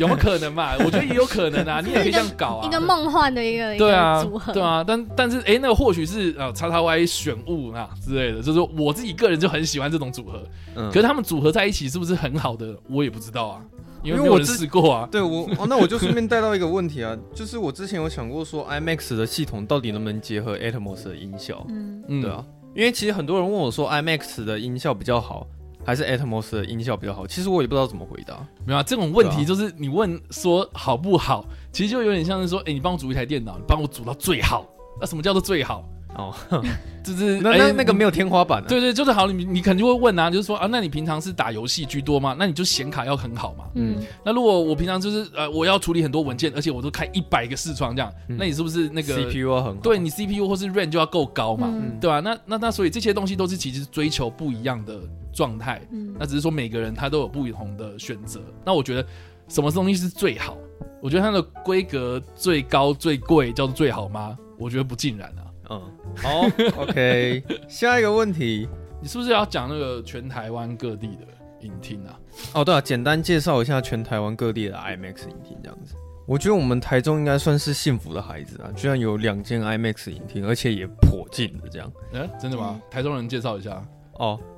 [0.00, 0.74] 有 没有可能嘛？
[0.78, 10.42] 我觉得也有可能啊， 你也可以这样搞啊，一个梦幻的一个对啊组合，对啊，但但是哎、欸，那个或许是呃叉叉 Y 选物啊之类的，就是我自己个人就很喜欢这种组合，
[10.76, 13.60] 嗯，可是他们组合在一起是不是很好的，我也不知道啊，
[14.02, 15.08] 因为没有人试过啊。
[15.10, 21.64] 对我哦，那我就顺便带到一个问题啊， 就是我之前有想过说，IMAX 的系统到底能不能结合 Atmos 的音效？
[21.68, 25.46] 嗯，对啊，因为其实很多人问我说，IMAX 的音效比较好。
[25.88, 28.46] 还是 Atmos 的音效比较好，其实我也不知道怎么回答。
[28.66, 34.66] 没有啊，这种问题就是你问说好不好，其实就有点像是说，哎、欸，你帮我组一台电脑，你帮我组到最好。
[35.00, 35.88] 那什么叫做最好？
[36.14, 36.34] 哦，
[37.02, 38.62] 就是 那那那个没有天花板。
[38.68, 42.36] 对对，就是好，你你肯定会问啊，就是说啊，那你平常是打游戏居多吗？
[42.38, 43.64] 那你就显卡要很好嘛。
[43.74, 49.80] 嗯，那如果我平常就是呃，我要处理很多文件，而且我都开一百个视窗这样，那你是不是那个 CPU 要很好？
[49.80, 52.20] 对，你 CPU 或是 RAM 就要够高嘛，对吧？
[52.20, 55.00] 那那那所以这些东西都是其实追求不一样的
[55.38, 55.80] 状态。
[55.92, 58.40] 嗯，那只是说每个人他都有不同的选择。
[58.64, 59.06] 那我觉得
[59.46, 60.58] 什么东西是最好？
[61.00, 64.36] 我觉得它的规格最高最贵叫做最好吗？
[64.58, 65.44] 我觉得不尽然啊。
[65.70, 66.42] 嗯，好，
[66.82, 67.40] OK。
[67.68, 68.68] 下一个问题，
[69.00, 71.24] 你是不是要讲那个全台湾各地的
[71.60, 72.18] 影厅啊？
[72.54, 75.94] 哦，对啊，简单介绍一下全台湾各地的 IMAX 影厅这样子。
[76.26, 81.90] 我觉得我们台中应该算是幸福的孩子啊，居然有两间 IMAX 影厅，而且也颇近的这样。
[82.12, 82.78] 嗯、欸，真的吗？
[82.90, 83.80] 台中人介绍一下。
[84.14, 84.38] 哦，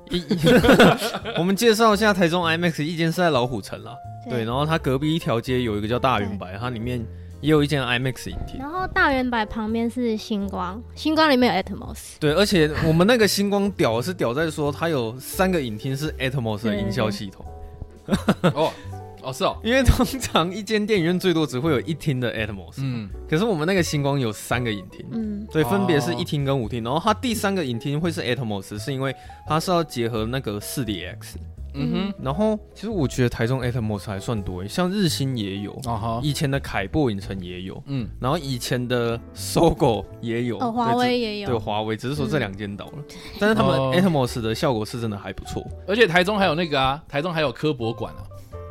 [1.37, 3.95] 我们介绍一下台中 IMAX，一间是在老虎城啦。
[4.29, 7.03] 对，然后它隔壁一条街有一个叫大圆白，它里面
[7.41, 8.59] 也有一间 IMAX 影厅。
[8.59, 11.97] 然后大圆白旁边是星光，星光里面有 Atmos。
[12.19, 17.45] 对，而且我们那个星光屌是屌在说它有三个影厅是 Atmos 的营销系统。
[18.53, 18.71] 哦
[19.23, 26.83] 哦是哦，因为通常一间电影院最多只会有一厅的 Atmos，嗯，可是我们那个星光有三个影厅，嗯，对分别是一厅跟五厅。
[26.83, 29.15] 然后它第三个影厅会是 Atmos，是因为
[29.47, 31.35] 它是要结合那个四 DX。
[31.73, 35.79] 嗯哼，然后其实我觉得台中 Atmos 还算多，像日新也有，
[36.21, 42.93] 以前的凯擘影城也有，嗯，然后以前的 SOGO 也有，哦，华为也有，对，华为只是说这两间倒了，
[43.39, 48.19] 但是他们 Atmos 的效果是真的还不错，而且台中还有那个啊，台中还有科博馆啊，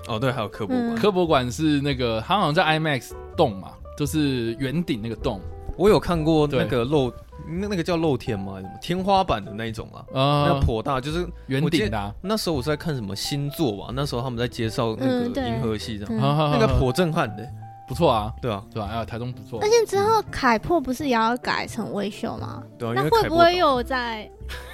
[0.08, 5.40] 哦对，还有科博馆，科博馆是那个它好像在 IMAX 洞嘛，就是圆顶那个洞，
[5.76, 7.12] 我有看过那个露。
[7.48, 8.56] 那那个叫露天吗？
[8.58, 10.04] 什么天花板的那一种啊？
[10.12, 12.14] 啊，那颇大，就是圆顶的。
[12.20, 13.92] 那时候我是在看什么星座吧？
[13.94, 17.42] 那时候他们在介绍那个银河系这样，那个颇震撼的，
[17.90, 18.88] 不错啊，对啊，对吧？
[18.88, 19.58] 哎，台中不错。
[19.60, 22.62] 而且之后凯破不是也要改成微秀吗？
[22.78, 24.30] 对啊，那会不会又在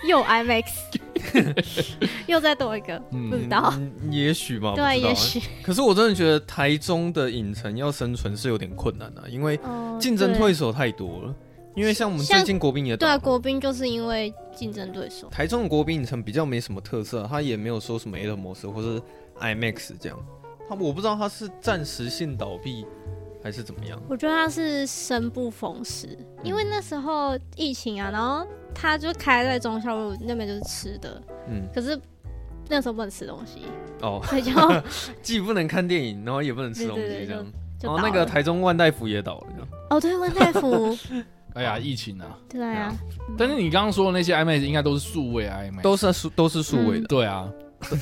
[0.06, 0.64] 又 IMAX，
[2.28, 2.98] 又再多一个？
[3.30, 3.72] 不知道，
[4.10, 4.74] 也许吧。
[4.76, 5.40] 对，也许。
[5.62, 9.58] 可是我真的觉得台中的影城要生存是有点困难的，因为
[9.98, 11.34] 竞争对手太多了。
[11.74, 15.26] 因为像我们最近国宾也对啊，国宾就是因为竞争对手。
[15.30, 19.00] 台中的国宾影城比较没什么特色，它也没有说什么 A 的模式或是
[19.40, 20.18] IMAX 这样。
[20.68, 22.84] 他我不知道他是暂时性倒闭
[23.42, 24.00] 还是怎么样。
[24.08, 31.98] 我觉得他是生不逢时，因为那时候疫情啊，然后他就开在忠孝路那边就是吃的，嗯，可是
[32.68, 33.62] 那时候不能吃东西
[34.02, 34.52] 哦，所以就
[35.22, 37.46] 既不能看电影，然后也不能吃东西这样。
[37.82, 40.96] 然后那个台中万代福也倒了，哦，对，万代福。
[41.56, 42.38] 哎呀，疫情啊！
[42.50, 42.94] 对啊，
[43.38, 47.06] 但是你刚刚说的那些 IMAX 应该都是数位 IMAX，都是数都是数位的。
[47.06, 47.50] 对啊，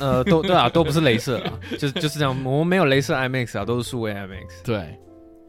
[0.00, 2.36] 呃，都对啊，都不是镭射啊，就是就是这样。
[2.44, 4.62] 我们没有镭射 IMAX 啊，都是数位 IMAX。
[4.64, 4.98] 对，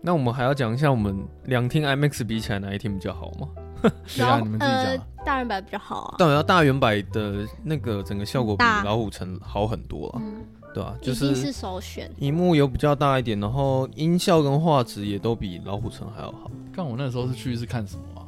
[0.01, 3.47] 那我们还要讲一下，我们两厅 IMAX 比起来，哪一厅比较好吗？
[4.15, 5.07] 对啊，你们自己讲。
[5.25, 6.15] 大圆百比较好啊。
[6.19, 10.21] 当然，大圆百的那个整个效果比老虎城好很多啊。
[10.71, 12.11] 对啊，就是是首选。
[12.19, 16.51] 荧幕有比较大一点，然后音效跟画质也都比老虎城还要好。
[16.71, 18.24] 看我那时候是去是看什么啊？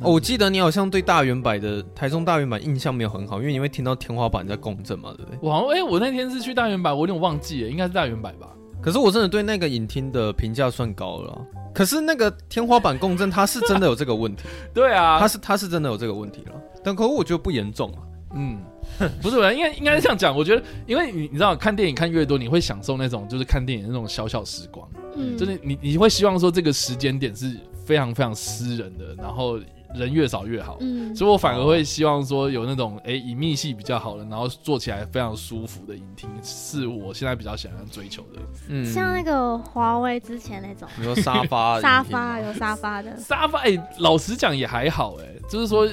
[0.00, 5.38] 我，哦，我记得你好像对大远百的台中大远百印象没有很好，因为你会听到天花板在共振嘛，对不对？
[5.40, 8.48] 我好像哎，我那天是去大远百，我有点忘记了，应该是大远百吧。
[8.80, 11.46] 可是我真的对那个影厅的评价算高了。
[11.74, 14.44] 可是那个天花板共振，它是真的有这个问题。
[14.72, 16.52] 对啊，它是它是真的有这个问题了。
[16.82, 17.98] 但可我觉得不严重啊。
[18.34, 18.58] 嗯。
[19.20, 20.34] 不是，应该应该是这样讲。
[20.34, 24.88] 我觉得，因为你你知道，看电影看越多，你会享受那种就是看电影的那种小小时光。
[25.14, 29.58] 嗯，就是你你会希望说这个时间点是非常非常私人的，然后
[29.94, 30.76] 人越少越好。
[30.80, 38.40] 嗯，所以我反而会希望说有那种哎隐秘性比较好的，然后坐起来非常舒服的影厅，是我现在比较想要追求的。
[38.68, 45.88] 嗯，像那个华为之前那种，你说沙发 沙发有沙发的沙发，哎，老实讲也还好，哎，就是说。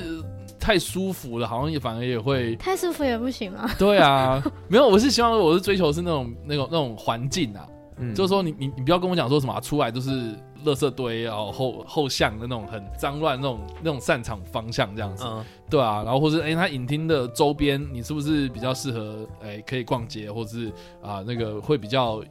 [0.58, 3.70] 太舒服了，好像也反而也会太舒服也不行吗？
[3.78, 7.68] 对啊， 没有，我是希望我是追求是那种那种那种环境啊，
[7.98, 10.34] 嗯，就是说你你你不要跟我讲说什么、啊、出来都是
[10.66, 22.24] 垃圾堆，然后后后巷的那种很脏乱那种那种散场方向这样子，嗯，对啊，然后或是哎，它、欸、影厅的周边你是不是比较适合哎、欸、可以逛街，或是啊那个会比较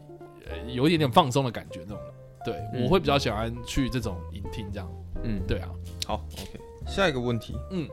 [0.47, 1.99] 呃有一点点放松的感觉那种，
[2.45, 4.91] 对、嗯、我会比较喜欢去这种影厅这样，
[5.23, 5.71] 嗯，对啊，
[6.07, 7.89] 好，OK，下一个问题，嗯。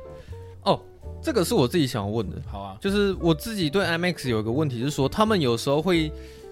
[0.63, 0.79] 哦，
[1.23, 2.39] 这个是我自己想要问的。
[2.45, 6.11] 好啊，就是我自己对 IMAX 有一个问题，是说他们有时候会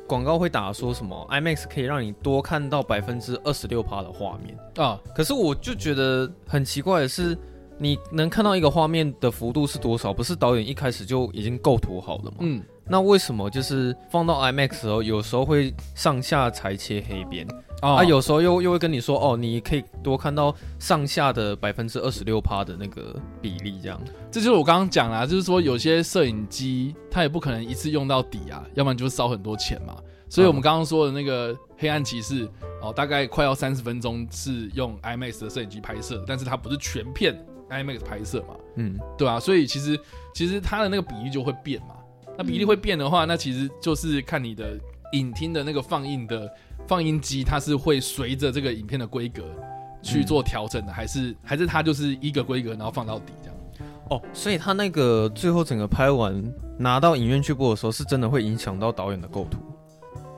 [0.10, 5.00] 广告会打说什么 IMAX 可以让你多看到百分之二十六趴的画面啊。
[5.14, 7.38] 可是我就觉得很奇怪的是，
[7.78, 10.12] 你能看到一个画面的幅度是多少？
[10.12, 12.38] 不是导演一开始就已经构图好了吗？
[12.40, 17.48] 嗯，那为什么就是放到 IMAX 的时候，有时候会上下裁切黑边？
[17.82, 24.00] 哦、啊，有时候又又会跟你说，哦，你可以多看到上下的百分之二十六趴的那个比例，这样。
[24.30, 29.96] 这就是我刚刚讲啦，就是说有些摄影机它也不可能一次用到底啊，要不然就会烧很多钱嘛。
[30.28, 32.48] 所以我们刚刚说的那个黑暗骑士
[32.82, 37.34] 哦，大概快要三十分钟是用 IMAX 的摄影机拍摄，但是它不是全片
[37.70, 39.98] IMAX 拍摄嘛，嗯，对啊，所以其实
[40.36, 41.96] 其实它的那个比例就会变嘛。
[42.38, 44.78] 那比例会变的话，那其实就是看你的
[45.14, 46.52] 影厅的那个放映的。
[46.90, 49.44] 放映机它是会随着这个影片的规格
[50.02, 53.56] 去做调整的，嗯、还是还是它就是一个规格，然后放到底这样？
[54.10, 56.44] 哦，所以它那个最后整个拍完
[56.80, 59.60] 拿到影院去播的时候，是真的会影响到导演的构图？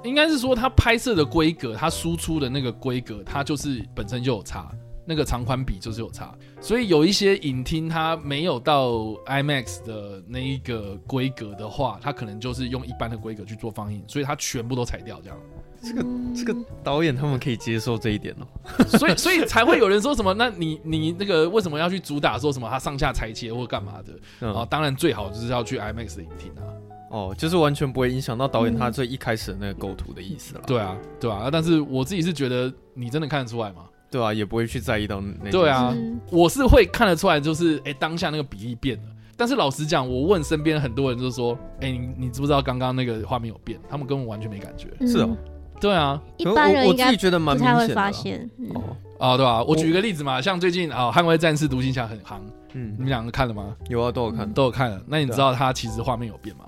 [0.04, 4.70] 应该是说它拍摄的规格，它输出的那个规格，它就是本身就有差，
[5.06, 6.36] 那个长宽比就是有差。
[6.60, 8.89] 所以有一些影厅它没有到
[9.26, 15.38] IMAX 的那一个规格的话，它可能就是用一般的规格去做放映，所以它全部都裁掉这样。
[15.82, 16.06] 这个
[16.36, 18.46] 这个导演他们可以接受这一点哦，
[18.98, 20.34] 所以所以才会有人说什么？
[20.34, 24.14] 那你你那个为什么要去主打说什么他上下裁切或干嘛的？
[24.42, 26.64] 嗯、啊，当然最好就是要去 IMAX 的影厅啊。
[27.10, 30.62] 哦，就是完全不会影响到导演他最一开始的那个构图的意思了。
[30.66, 31.50] 对啊，对啊。
[31.52, 33.84] 但是我自己是觉得你真的看得出来吗？
[34.10, 35.52] 对啊，也不会去在意到那。
[35.52, 35.94] 对啊，
[36.32, 39.04] 我是会看得出来，就是哎、欸，当下那个比例变了。
[39.36, 43.78] 但是老实讲，我问身边很多人，就是说，哎、欸，你你知不知道刚刚那个画面有变？
[43.90, 44.88] 他们根本完全没感觉。
[45.06, 45.36] 是哦。
[45.82, 48.50] 对啊，一般人应该不太会发现。
[48.74, 48.82] 哦
[49.20, 49.64] 啊，对吧？
[49.64, 52.38] 我举一个例子嘛，像最近啊，《捍卫战士》独行侠很夯，
[52.74, 53.76] 嗯，你们两个看了吗？
[53.90, 55.02] 有啊，都有看，都有看了。
[55.08, 56.66] 那你知道它其实画面有变吗？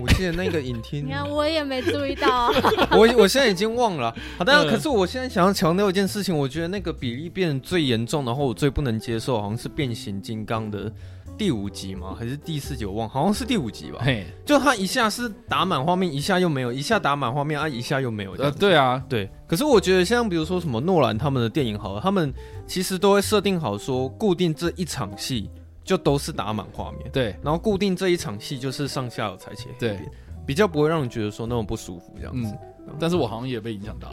[0.00, 2.50] 我记得那个影厅，你看我也没注意到。
[2.92, 4.10] 我我现在已经忘了。
[4.38, 10.90] 好，但可是我现在想要强调一件事情，我觉得那个比例变最严重，然后我最不能接受，好像是变形金刚的。
[11.38, 12.16] 第五集吗？
[12.18, 12.84] 还是第四集？
[12.84, 14.00] 我忘，好像是第五集吧。
[14.02, 18.32] 嘿，就他一下是打满画面，一下又没有，一下打满画面啊，一下又没有。
[18.32, 19.30] 呃，对啊，对。
[19.46, 22.34] 可是我觉得像比如说什么诺兰他们的电影，好了，他们
[22.66, 25.48] 其实都会设定好说，固定这一场戏
[25.84, 27.08] 就都是打满画面。
[27.12, 29.68] 对，然后固定这一场戏就是上下有裁切。
[29.78, 30.00] 对，
[30.44, 32.50] 比较不会让人觉得说那种不舒服这样子。
[32.50, 32.58] 嗯
[32.98, 34.10] 但是我好像也被影响到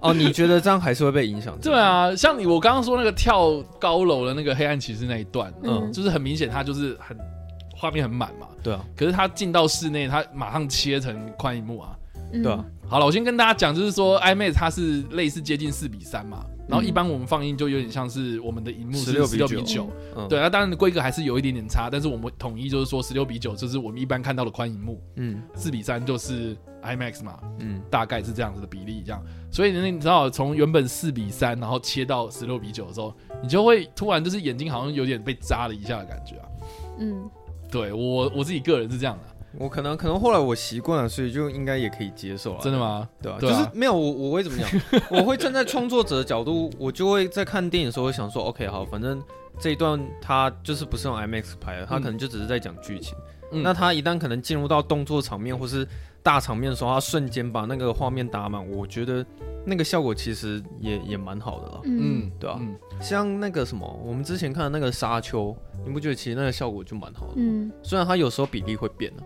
[0.00, 1.56] 哦，你觉得这样还是会被影响？
[1.62, 7.16] 对啊，像你我刚刚说那个跳高楼的那个黑暗骑士那一段，嗯，就是很明显，它就是很
[7.74, 8.84] 画面很满嘛，对啊。
[8.96, 11.96] 可是它进到室内，它马上切成宽一幕啊，
[12.42, 12.64] 对啊。
[12.88, 19.88] 好了，我先跟大家讲，就是说 IMAX 它是类似接近四比三嘛，然后一般我们放映就有点像是我们的荧幕是十六比九，
[20.28, 26.56] 对，那当然规格还是有一点点差，但是我们统一就是说十六比九就是我们一般看到的宽荧幕，嗯，四比三就是。
[26.82, 33.12] IMAX 嘛，嗯，大概是这样子的比例，这样，所以你你知道，从原本四比三，然后切到十六比九的时候，
[33.42, 36.46] 你就会突然就是眼睛好像有点被扎了一下的感觉啊，
[37.00, 37.28] 嗯，
[37.72, 43.08] 对我我自己个人是这样的，我可能可能后来我习惯了，所以就应该也可以接受了，真的吗？
[43.22, 43.38] 对啊？
[43.40, 44.68] 就是没有我我会怎么讲？
[45.10, 49.22] 我会站在创作者的角度，我就会在看电影的时候会想说，OK，好，反正
[49.58, 53.16] 这一段他就是不是用 IMAX 拍的，他可能就只是在讲剧情，
[53.50, 55.86] 那他一旦可能进入到动作场面或是。
[56.26, 59.24] 大场面的时候，他瞬间把那个画面打满，我觉得
[59.64, 61.80] 那个效果其实也也蛮好的了。
[61.84, 67.34] 嗯，对啊，嗯、像那个什么，我们之前看的那个沙丘，你不觉得其实那个效果就蛮好的？
[67.36, 69.22] 嗯，虽然它有时候比例会变了，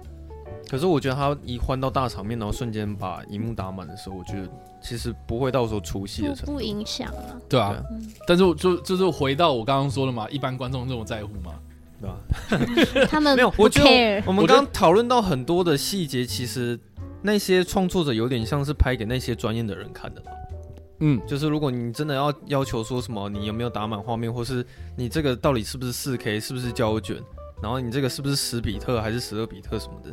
[0.71, 4.49] 可是我觉得他一换到大场面，然后瞬间把荧幕打满的时候，我觉得
[4.81, 7.37] 其实不会到时候出戏的程度，不影响啊。
[7.49, 11.53] 对啊，嗯、但是就就是回到我刚刚说的嘛，一般观众这么在乎吗？
[12.01, 13.07] 对吧？
[13.11, 16.79] 他们没有，我觉得我们刚刚讨论到很多的细节，其实。
[17.23, 20.33] 那些创作者有点像是拍给那些专业的人看的吧，
[21.01, 24.65] 嗯，就是如果你真的要要求说什么，你有没有打满画面，或是
[24.97, 27.19] 你这个到底是不是四 K，是不是胶卷，
[27.63, 30.11] 然后你这个是不是十比特还是十二比特什么的。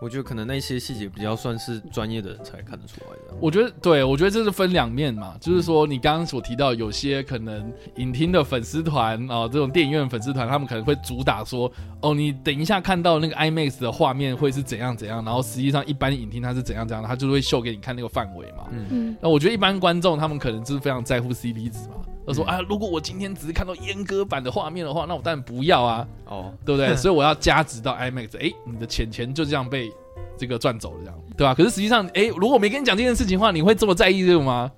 [0.00, 3.36] 我觉得可能那些细节比较算是专业的人才看得出来的。
[3.38, 11.70] 我觉得对，我觉得这是分两面嘛，就是说你刚刚所提到有些可能影厅的粉丝团啊，这种电影院粉丝团，他们可能会主打说，
[12.00, 18.64] 哦，你等一下看到那个 IMAX 的画面会是怎样怎样，然后实际上一般影厅它是怎样怎样，它就会秀给你看那个范围嘛。
[18.70, 21.96] 嗯，那我觉得一般观众他们可能就是非常在乎 CP 值嘛。
[22.32, 26.94] 他说啊，如果我今天只是看到阉割版的画面的话，那我当然不要啊，哦，对不对？
[26.96, 29.92] 所以我要加值到 IMAX，哎，你的钱钱就这样被
[30.38, 31.54] 这个赚走了，这样对吧？
[31.54, 34.70] 可是实际上，哎，如果我没跟你讲这件事情的话，你会这么在意这个吗？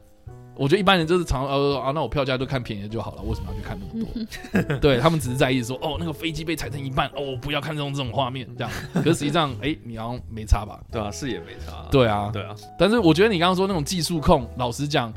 [0.55, 4.77] 我觉得一般人就是常呃啊，那我票价都看便宜的就好了，为什么要去看那么多？
[4.81, 8.71] 对他们只是在意说，哦，那个飞机被踩成一半，哦，我不要看这种这种画面，这样。
[8.93, 10.79] 可是实际上，哎，你好像没差吧？
[10.93, 11.87] 对啊，是也没差。
[11.91, 12.55] 对啊，对啊。
[12.79, 15.13] 但是我觉得你刚刚说那种技术控，老实讲。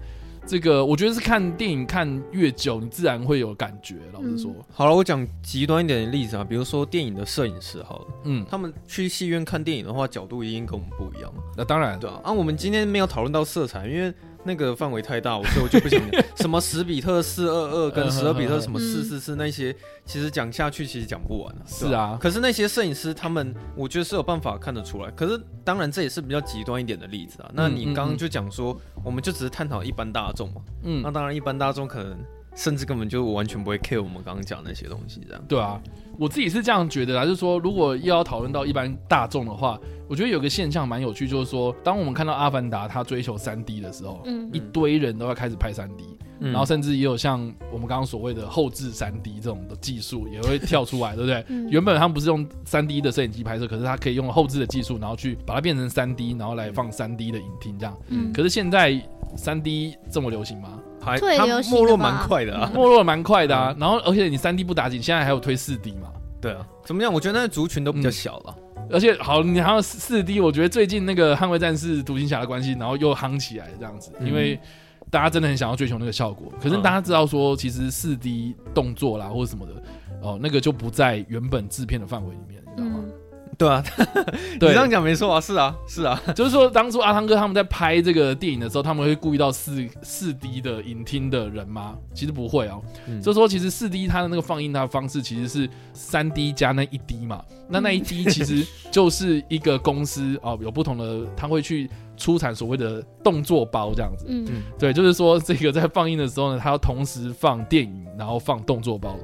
[0.47, 3.95] 这个我觉得是看电影看越久，你自然会有感觉。
[4.13, 11.33] 老实说，嗯、好了，我讲极端一点的例子啊，比如说电影的摄影师，好了，嗯，他们去戏院看电影的话，角度一定跟我们不一样。
[11.57, 12.21] 那当然，对啊。
[12.23, 14.13] 啊，我们今天没有讨论到色彩，因为。
[14.45, 19.75] 那个范围太大，所以我就不想讲 什么十比特四二二跟十二比特什么四四四那些，
[20.05, 21.61] 其实讲下去其实讲不完了。
[21.65, 25.11] 是啊，可是那些摄影师他们，我觉得是有办法看得出来。
[25.11, 27.49] 可是当然这也是比较极端一点的例子啊。
[27.53, 30.61] 那你刚刚就讲说，我们就只是探讨一般大众嘛。
[30.83, 32.17] 嗯，那当然一般大众可能
[32.56, 35.43] 甚至根本就完全不会 care 我们刚刚讲那些东西这样。
[35.47, 35.80] 对啊，
[36.18, 39.80] 我自己是这样觉得啊，就是说如果又要讨论到一般大众的话。
[40.08, 46.03] 我觉得有个现象蛮有趣，就是说，当我们看到《阿凡达》他追求三 D 的时候，嗯，一堆人都要开始拍三 D，
[46.41, 51.43] 嗯，然后甚至也有像我们刚刚所谓的后置三 D 这种的技术也会跳出来，对不对？
[51.47, 57.97] 嗯，原本他们不是用三 D 的摄影机拍摄，可是他可以用后置的技术，然后去把它变成三 D，然后来放三 D 的影厅这样。
[58.10, 59.01] 嗯，可是现在
[59.36, 60.80] 三 D 这么流行吗？
[61.06, 63.76] 还它没落蛮快的啊，没落蛮快的啊。
[63.80, 66.10] 然后而且你三 D 不打紧，现在还有推四 D 嘛？
[66.41, 67.14] 对啊，怎么样？
[67.14, 68.56] 我觉得那个族群都比较小了。
[68.91, 74.60] 而且好，你还有四 D，我觉得最近那个《捍卫战士》、独行侠的关系，然后又夯起来这样子，因为
[75.10, 76.51] 大家真的很想要追求那个效果。
[76.62, 79.74] 可是大家知道说，其实四 D 动作啦或者什么的，
[80.22, 82.94] 哦，那个就不在原本制片的范围里面，你知道吗？
[83.58, 83.84] 对啊，
[84.60, 91.95] 对，你这样讲没错啊，是啊，是啊，就是说当初阿汤哥他们在拍这个电影的时候，他们会故意到四四 D 的影厅的人吗？
[92.14, 104.45] 其实不会哦，嗯、就是说其实四 D 它的那个放映它的方式其实是三 D 加那一 D 嘛，那那一 D 其实就是一个公司哦，有不同的，他会去出产所谓的动作包这样子，嗯。
[104.49, 109.16] 嗯，对，就是说这个在放映的时候呢，它要同时放电影，然后放动作包，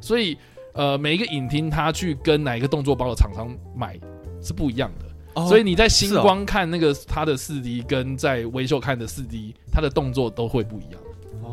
[0.00, 0.36] 所以。
[0.78, 3.98] 呃，每一个影厅，他去跟哪一个动作包的厂商买
[4.40, 11.00] 是不一样的，哦、所以你在星光看那个他的四 D，跟在微秀看的四 D，他的动作都会不一样。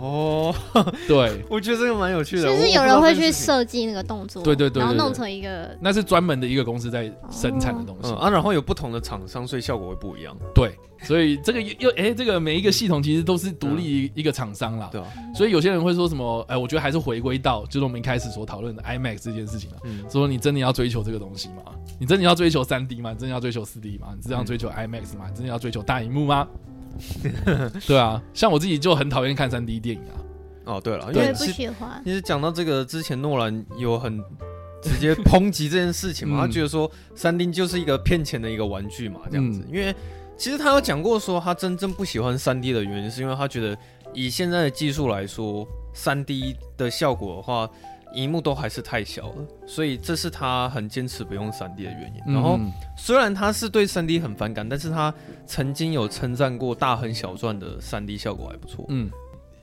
[0.05, 0.55] 哦，
[1.07, 2.55] 对， 我觉得这个蛮有趣的。
[2.55, 8.29] 其实有人会去设计那个动作，对对对，然后弄成一个，那是专门的一个公司在生产的东西、哦嗯、啊。
[8.29, 10.35] 然后有不同的厂商，所以效果会不一样。
[10.53, 14.89] 对，所以这个又哎、欸，这个每一个系统其实都是独立一个厂商啦。
[14.91, 16.45] 对、嗯，所以有些人会说什么？
[16.47, 19.77] 哎、欸，我觉得还是回归到就是我们一开始所讨论的 IMAX 这件事情了。
[19.85, 21.63] 嗯，说你真的要追求这个东西吗？
[21.99, 23.11] 你真的要追求三 D 吗？
[23.11, 24.09] 你真的要追求四 D 吗？
[24.15, 25.25] 你真的要追求 IMAX 吗？
[25.29, 26.47] 你真的要追求大荧幕吗？
[27.85, 30.15] 对啊，像我自己就很讨厌看三 D 电影啊。
[30.65, 32.01] 哦，对了，因为不喜欢。
[32.03, 34.17] 其实讲到这个之前，诺兰有很
[34.81, 39.63] 直接抨击这件事情嘛，他觉得说三 D 就是一个骗钱的一个玩具嘛，这样子。
[39.71, 39.93] 因为
[40.35, 43.77] 其实他有讲过说，他真正不喜欢三 D 的原因，是因为他觉得
[44.13, 47.69] 以现在的技术来说，三 D 的效果的话，
[48.15, 52.33] 荧幕都还是太小了，所以这是他很坚持不用三 D 的原因。
[52.33, 52.59] 然后
[52.97, 55.13] 虽然他是对三 D 很反感，但是他
[55.45, 58.85] 曾经有称赞过大亨小传的三 D 效果还不错。
[58.89, 59.09] 嗯。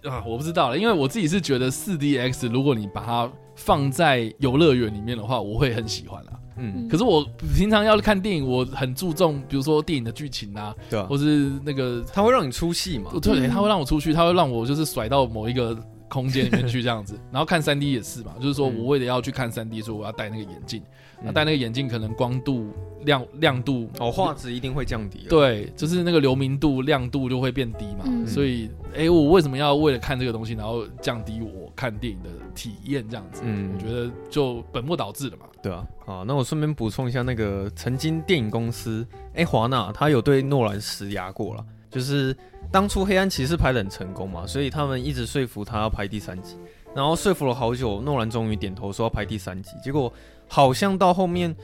[0.05, 6.33] 啊，我不知道了，因为我自己是觉得四 DX，如果你把它放在游乐园里面的话，我会很喜欢啦。
[6.57, 7.25] 嗯，可是我
[7.57, 13.13] 平常要看电影，我很注重，比如说电影的剧情啊，对啊，或是那个，它会让你出戏嘛？
[13.23, 15.73] 对，它会让我出去，它会让我就是甩到某一个
[16.13, 17.19] 空间里面去这样子。
[17.33, 20.83] 然后看三 D 也是嘛，就是说我为了要去看三 D，所以我要戴那个眼镜。
[21.25, 22.67] 那戴那个眼镜，可能光度
[23.05, 25.25] 亮亮度哦，画质一定会降低。
[25.29, 28.05] 对，就是那个流明度亮度就会变低嘛。
[28.07, 33.09] 嗯、所以，哎、欸，我为什么要为了看这个东西，然后降低我看电影的体验？
[33.09, 35.47] 这样子，嗯，我觉得就本末倒置了嘛。
[35.63, 42.37] 对啊，好，那我顺便补充一下，那个曾经电影公司，哎、欸，华纳他有对诺兰施压过了，就是
[42.73, 46.57] 当初黑暗骑士拍得很成功嘛，所以他们一直说服他要拍第三集，
[46.97, 50.13] 然后说服了好久，诺兰终于点头说要拍第三集，结果。
[50.49, 51.57] 好像到后面，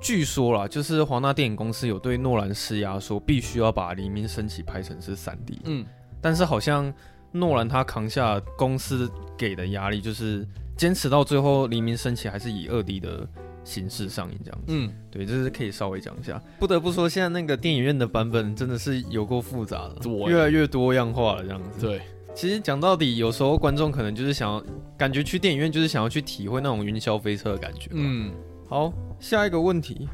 [0.00, 5.60] 据说啦，就是华纳电影公司有对诺兰施压，说必须要把《黎明升起》拍成是三 D。
[5.62, 5.86] 嗯，
[6.20, 6.92] 但是好像
[7.30, 9.08] 诺兰他扛下公司
[9.38, 10.44] 给的压力，就是
[10.76, 13.24] 坚持到最后，《黎明升起》还是以二 D 的
[13.64, 14.66] 形式上映这样子。
[14.68, 16.40] 嗯，对，这是可以稍微讲一下。
[16.58, 21.86] 不得不说，现在那个电影院的版本真的是有够复杂的，越来越多样化了这样子。
[21.86, 22.00] 对。
[22.34, 24.64] 其实讲到底，有时候观众可能就是想要
[24.96, 27.90] 感觉去电影院就是想要去体会那种云霄飞车的感觉。
[27.92, 28.32] 嗯，
[28.66, 28.90] 好，
[29.20, 30.08] 下一个问题，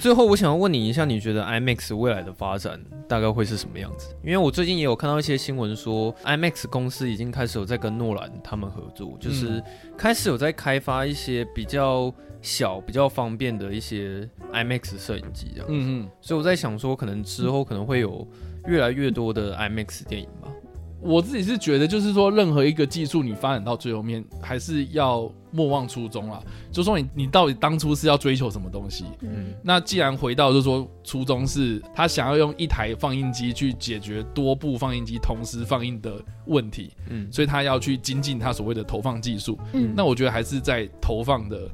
[0.00, 4.16] 最后我想要问你一下，你觉得 IMAX 未来的发展大概会是什么样子？
[4.24, 9.62] 因为我最近也有看到一些新闻说，IMAX 公司已经开始有在跟诺兰他们合作，就是
[9.98, 12.10] 开始有在开发一些比较
[12.42, 15.72] 小、比较方便的一些 IMAX 摄影机这样子。
[15.74, 18.26] 嗯嗯，所以我在想说，可能之后可能会有
[18.66, 20.48] 越来越多的 IMAX 电影吧。
[21.02, 26.42] 我自己是觉得，就是说，任何一个技术你发展到最后面，还是要莫忘初衷啦。
[26.70, 29.06] 就说你你到底当初是要追求什么东西？
[29.22, 41.66] 嗯，那既然回到就是说初衷是他想要用一台放映机去解决多部放映机同时放映的问题，嗯，所以他要去精进他所谓的投放技术，嗯，那我觉得还是在投放的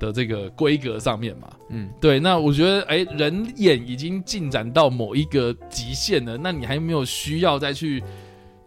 [0.00, 2.18] 的这个规格上面嘛，嗯，对。
[2.18, 8.02] 那我觉得，哎，人眼已经进展到某一个极限了，那你还没有需要再去。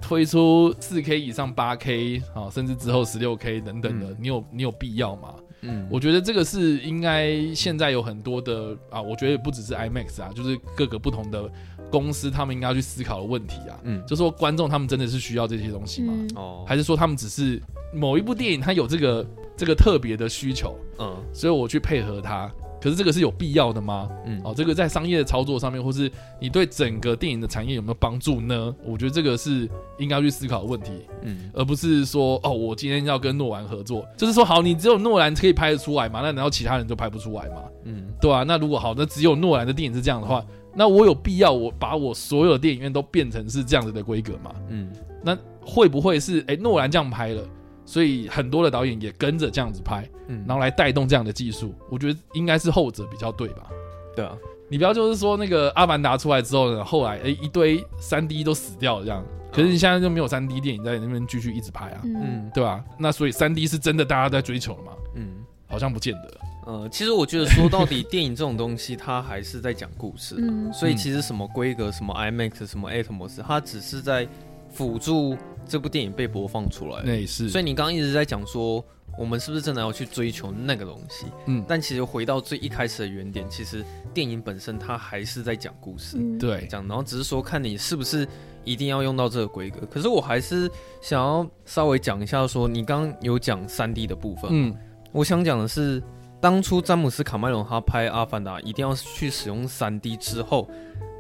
[0.06, 5.34] 推出四 K 以上八 K 啊，甚至之后十六 K 等等的，嗯、你有你有必要吗？
[5.62, 11.50] 嗯，我觉得这个是应该现在有很多的啊，我觉得也不只是 IMAX 啊，就是各个不同的
[11.90, 13.80] 公司，他们应该要去思考的问题啊。
[13.84, 16.14] 嗯，就说观众他们真的是需要这些东西吗？
[16.36, 17.62] 哦、嗯，还是说他们只是
[17.94, 19.26] 某一部电影它有这个
[19.56, 20.78] 这个特别的需求？
[21.00, 22.52] 嗯，所以我去配合他。
[22.82, 24.10] 可是这个是有必要的吗？
[24.26, 28.76] 嗯，哦，这个在商业的操作上面，或是你对整个电影的产业有没有帮助呢？
[28.84, 30.92] 我觉得这个是应该去思考的问题。
[31.22, 36.20] 嗯，而不是说哦，我今天要跟诺兰合作，就是说好，你只有诺兰可以拍得出来嘛？
[36.20, 37.64] 那难道其他人就拍不出来吗？
[37.86, 38.44] 嗯，对啊。
[38.44, 40.46] 那如果好，那只有诺兰的电影是这样的话，
[40.76, 44.54] 那我有必要我把我所有的电影院都变成是这样子的规格吗？
[44.68, 44.92] 嗯，
[45.24, 47.42] 那会不会是哎，诺兰这样拍了？
[47.86, 53.68] 所以很多的导演也跟着这样子拍，嗯，然后来带动这样的技术，我觉得应该是后者比较对吧？
[54.16, 54.36] 对啊，
[54.70, 62.84] 你不要就是说那个《阿凡达》出来之后呢，后来哎一堆三 D 都死掉了这样，可是你现在就没有三 D 电影在那边继续一直拍啊，嗯，对吧？
[62.98, 64.92] 那所以三 D 是真的大家在追求了吗？
[65.16, 66.38] 嗯，好像不见得。
[66.66, 74.26] 呃，其实我觉得说到底，电影这种东西它还是在讲故事，嗯，所以其实什么规格、什么 IMAX、什么 Atmos，它只是在
[74.70, 75.36] 辅助。
[75.68, 77.50] 这部电影被播放出来，那也是。
[77.50, 78.84] 所以你刚刚一直在讲说，
[79.18, 81.26] 我们是不是真的要去追求那个东西？
[81.46, 83.84] 嗯，但其实回到最一开始的原点，其实
[84.14, 88.28] 电影本身它还是在讲故事，对，讲，然后只是说看你是不是
[88.64, 89.86] 一定要用到这个规格。
[89.90, 90.70] 可是我还是
[91.02, 94.76] 想要稍微讲一下，说你刚刚有讲三 D 的部分，嗯，
[95.12, 96.02] 我想讲的是，
[96.42, 100.70] 当初詹姆斯卡麦隆他拍《阿凡达》一定要去使用三 D 之后，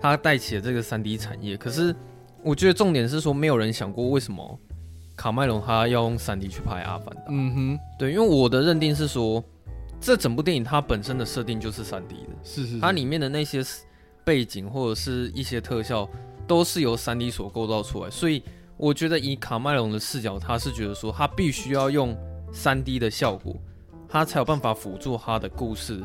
[0.02, 1.96] 他带起了这个三 D 产业，可是。
[2.44, 4.60] 我觉得重点是说，没有人想过为什么
[5.16, 7.22] 卡麦隆他要用三 D 去拍《阿凡达》。
[7.30, 9.44] 嗯哼，对，因为我的认定是说，
[10.02, 13.64] 这整部电影它本身的设定就是三 D 的，是，是是，它里面的那些
[14.24, 16.10] 背景或者是一些特效
[16.46, 18.44] 都是由三 D 所构造出来，所以
[18.76, 22.14] 我觉得以卡麦隆的视角，他是觉得说，他必须要用
[22.52, 23.56] 三 D 的效果，
[24.10, 26.02] 他才有办法辅助他的故事。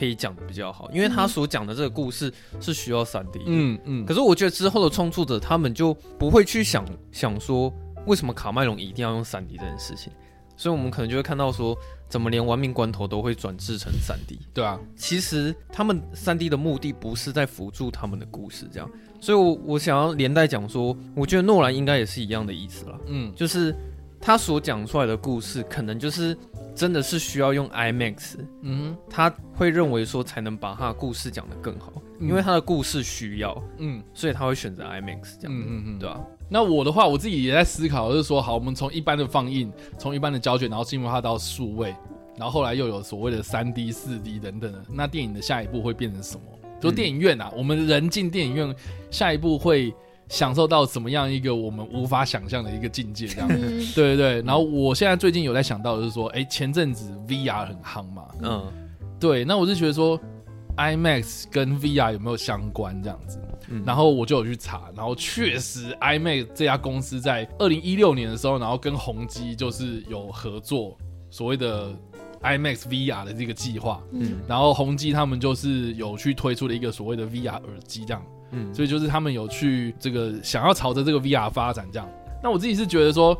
[0.00, 3.44] 可以讲的比较好，因为他所讲的这个故事是需要三 D 的。
[3.48, 4.06] 嗯嗯。
[4.06, 6.82] 可是我觉得之后的创作者他们就不会去想
[7.12, 7.70] 想说，
[8.06, 10.10] 为什么卡麦隆一定要用三 D 这件事情，
[10.56, 11.76] 所以我们可能就会看到说，
[12.08, 14.38] 怎么连玩命关头都会转制成三 D。
[14.54, 18.90] 对啊，其实他们三 D 的目的不是在辅助他们的故事这样，
[19.20, 22.98] 所以我我想要连带讲说，我觉得诺兰应该也是一样的意思啦。
[23.08, 23.76] 嗯，就是
[24.18, 26.34] 他所讲出来的故事，可能就是。
[26.80, 36.24] 真的是需要用 IMAX，嗯，他会认为说才能把他的故事讲得更好，嗯、因为他的故事需要，嗯，所以他会选择 IMAX 这样，嗯嗯嗯，对吧、啊？
[36.48, 41.94] 那我的话，我自己也在思考，就是说，好，我们从一般的放映，从一般的胶卷，然后进入它到数位，
[42.38, 46.42] 然后后来又有所谓的三 D、四 D 等等的，那电影的下一步会变成什么？
[46.80, 48.74] 就电影院啊，嗯、我们人进电影院，
[49.10, 49.94] 下一步会。
[50.30, 54.42] 享受到怎么样一个我们无法想象的一个境界，这样子，对对对。
[54.42, 58.72] 然后我现在最近有在想到就是说，哎，前阵子 VR 很夯嘛，嗯，
[59.18, 59.44] 对。
[59.44, 60.18] 那我是觉得说
[60.76, 63.40] ，IMAX 跟 VR 有没有相关这样子？
[63.70, 70.96] 嗯，然后我就有去查，然后确实 IMAX 这家公司在二零一六年的时候，然后跟宏基就是有合作
[71.28, 71.92] 所谓的
[72.40, 78.24] IMAX VR 的这个计划，嗯，然后宏基他们就是有去推出了一个所谓的 VR 耳机这样。
[78.52, 82.08] 嗯，所以就是他们有去这个想要朝着这个 VR 发展这样。
[82.42, 83.34] 那我自己是觉得说，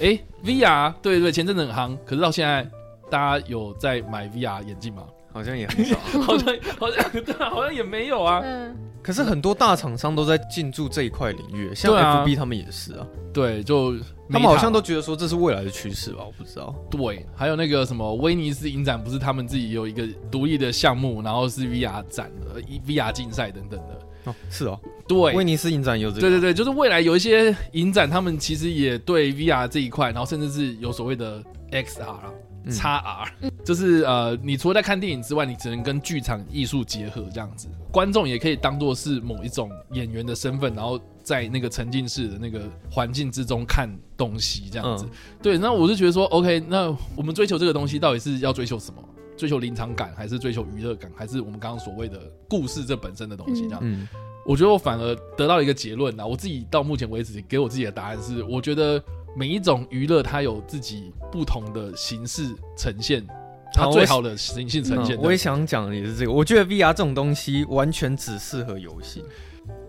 [0.00, 2.68] 哎、欸，VR 对对对，前阵子很夯，可是到现在
[3.10, 5.04] 大家有在买 VR 眼镜吗？
[5.32, 8.40] 好像也很少， 好像好像对啊，好像也没有啊。
[8.44, 8.74] 嗯。
[9.02, 13.06] 可是很多大厂商都在进驻这一块领域，像 FB 他们也是啊。
[13.32, 13.94] 对，就
[14.30, 16.24] 他们好像都觉得说这是未来的趋势吧？
[16.26, 16.74] 我不知道。
[16.90, 24.00] 对，还有那个什么威尼斯影展，不是他们自己有一个独立的项目，然后是 VR 展的，VR 竞赛等等的。
[24.26, 32.18] 哦，是哦，对，威尼斯影展有这个，对对对，就是未来有一些影展，他们其实也对 VR 这一块，然后甚至是有所谓的 XR、
[32.68, 33.28] XR，
[33.64, 45.04] 就是呃，你除了在看电影之外，你只能跟剧场艺术结合这样子，观众也可以当做是某一种演员的身份，然后在那个沉浸式的那个环境之中看东西这样子。
[45.04, 45.10] 嗯、
[45.40, 49.00] 对，那我是觉得说，OK，那我们追求这个东西，到底是要追求什么？
[49.36, 53.62] 追求临场感，还是追求娱乐感，还是我们刚刚所谓的故事这本身的东西？
[53.64, 54.08] 这样，嗯、
[54.44, 59.02] 我觉得我反而得到一个结论啊，我自己到目前为止给我自己的答案是，我觉得
[59.36, 63.26] 每一种娱乐它有自己不同的形式呈现，
[63.74, 65.18] 它最好的形式呈现。
[65.20, 69.22] 我也想讲的也是这个，我觉得 VR 这种东西完全只适合游戏，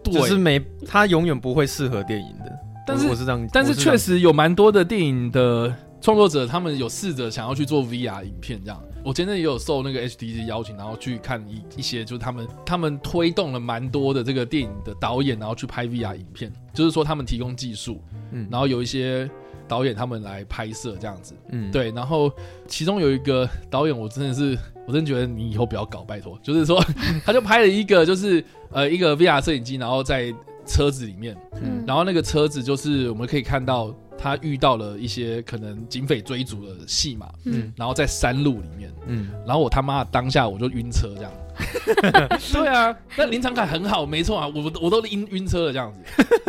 [0.03, 2.51] 对，就是没它永远不会适合电影的。
[2.85, 8.81] 但是我是这样，但是确实有蛮多的电影的创作者，他们有试着想要去做 VR 影片这样。
[9.07, 18.01] 我前阵也有受那个 HDC 邀请，然后去看一一些，就是他们他们推动了蛮多的这个电影的导演，然后去拍 VR 影片，就是说他们提供技术，
[18.33, 19.29] 嗯，然后有一些
[19.65, 22.29] 导演他们来拍摄这样子，嗯，对，然后
[22.67, 26.83] 其中有一个导演，我真的是，我真的觉得你以后不要搞，拜托，就是说
[27.23, 30.35] 他就拍了一个，就是呃一个 VR 摄影机，然后在
[30.65, 33.95] 车子里面，嗯，然后那个车子就是我们可以看到。
[34.17, 41.31] 他遇到了一些可能警匪追逐的戏嘛，嗯，然后在山路里面，嗯，然后我他妈当下我就晕车这样，
[42.53, 45.99] 对啊，那临场感很好，没错啊，我我都晕晕车了这样子，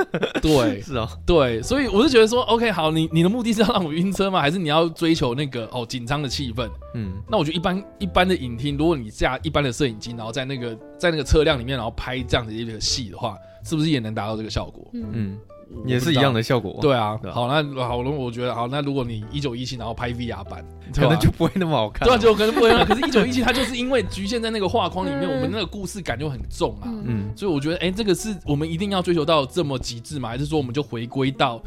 [0.40, 4.40] 对，是哦，对，所以我就觉得说，OK，好，你你的目的是要让我晕车吗？
[4.40, 6.68] 还是你要追求那个哦紧张的气氛？
[6.94, 14.88] 嗯，那我觉得一般一般的影厅，如果你架一般的摄影机，然后在那个在那个车辆里面，然后拍这样的一个戏的话，是不是也能达到这个效果？
[14.94, 15.04] 嗯。
[15.12, 15.38] 嗯
[15.86, 16.78] 也是一样的效果。
[16.80, 20.64] 对啊，好，那好，了我觉得好，那如果你一九一七然后拍 VR 版，
[20.94, 22.06] 可能就不会那么好看。
[22.06, 22.70] 对啊，就可能不会。
[22.84, 26.88] 可是，一九一七它就是因为局限在那个画框里面，我们那个故事感就很重啊。
[27.04, 30.28] 嗯，所以我觉得，哎，这个是我们一定要追求到这么极致吗？
[30.28, 31.62] 还是说我们就回归到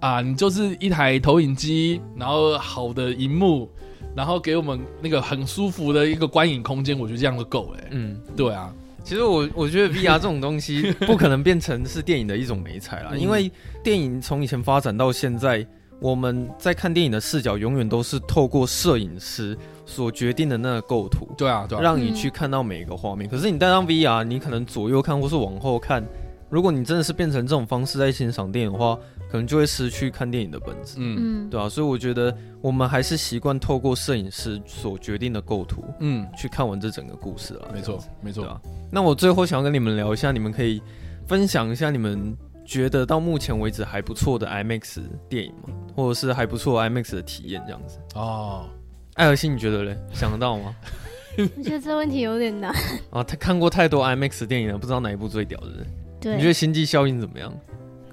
[0.00, 3.68] 啊，你就是一台投影机，然后好的荧幕，
[4.14, 7.80] 然后给我们那个很舒服的一个观影空间，我觉得这样就够了。
[7.90, 8.72] 嗯，对啊。
[9.02, 13.50] 其实我我觉得 VR 这种东西不可能变成是电影的一种美彩啦，因为
[13.82, 15.66] 电影从以前发展到现在，
[16.00, 23.28] 我们在看电影的视角永远都是透过摄影师所决定的那个构图，对啊，对啊，让你去看到每一个画面。
[23.28, 26.04] 可是你戴上 VR，你可能左右看或是往后看，
[26.50, 28.98] 如果你真的是变成这种方式在欣赏电影的话。
[29.30, 37.68] 可能就会失去看电影的本质，嗯，对啊，所以我觉得我们还是习惯透过摄影师所决定的构图，嗯，去看完这整个故事了。
[37.72, 38.60] 没错，没错啊。
[38.90, 40.82] 那我最后想要跟你们聊一下，你们可以
[41.28, 44.98] 分享一下你们觉得到目前为止还不错的 IMAX
[45.28, 45.72] 电影吗？
[45.94, 48.00] 或者是还不错 IMAX 的体验这样子？
[48.16, 48.68] 哦，
[49.14, 49.96] 艾尔西，你觉得嘞？
[50.12, 50.74] 想得到吗？
[51.56, 52.74] 我觉得这问题有点难
[53.12, 53.22] 啊。
[53.22, 55.86] 他看过太多 IMAX 电影了，不知道哪一部最屌的人。
[56.20, 57.52] 对，你觉得《星际效应》怎么样？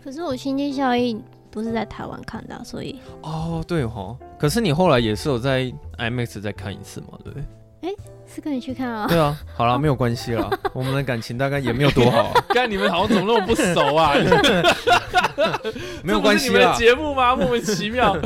[0.04, 1.20] 可是我《星际效应》
[1.52, 4.18] 不是在台湾看到，所以哦，对哦。
[4.40, 7.44] 可是你后来也是有在 IMAX 再看一次嘛，对不对？
[7.82, 7.90] 哎，
[8.26, 9.08] 是跟你去看啊？
[9.08, 12.42] 对啊，好了，没有关系了， 我们的感情大概也没有多好啊。
[12.50, 14.14] 看你们好像怎么那么不熟啊？
[16.04, 16.54] 没有关系啦。
[16.54, 17.36] 你们的节目吗？
[17.36, 18.18] 莫名其妙。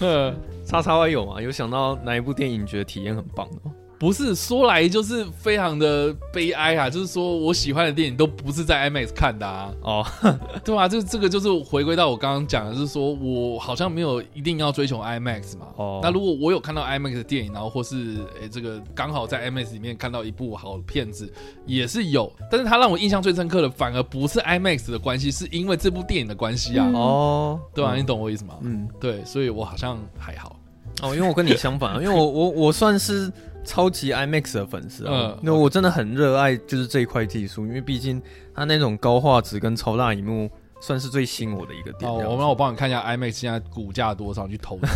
[0.64, 1.40] 叉叉 Y 有吗？
[1.40, 3.72] 有想到哪一部电影觉得体验很棒的吗？
[3.98, 10.06] 不是说来就是非常的悲哀啊，就是说我喜欢的电影都不是在 IMAX 看的啊，哦，
[10.62, 21.32] 对啊，这这个就是回归到我刚刚讲的，就是说我好像没有一定要追求 IMAX 嘛，哦，那如果我有看到 IMAX 的电影，然后或是诶、欸、这个刚好在 IMAX 里面看到一部好的片子，
[21.64, 28.56] 也是有，但是它让我印象最深刻的反而不是 IMAX 的关系，是因为这部电影的关系啊，哦，对啊，你懂我意思吗？
[28.60, 30.54] 嗯，对，所以我好像还好，
[31.00, 33.32] 哦，因为我跟你相反，因为我 我我算是。
[33.66, 38.22] 超级 IMAX 的粉丝啊，那、嗯、我真的很热爱就是这一块技术，因为毕竟
[38.54, 40.48] 它那种高画质跟超大荧幕
[40.80, 42.10] 算是最吸引我的一个点。
[42.10, 44.86] 哦，我让我帮你看一下 IMAX 现在股价多少，去投资。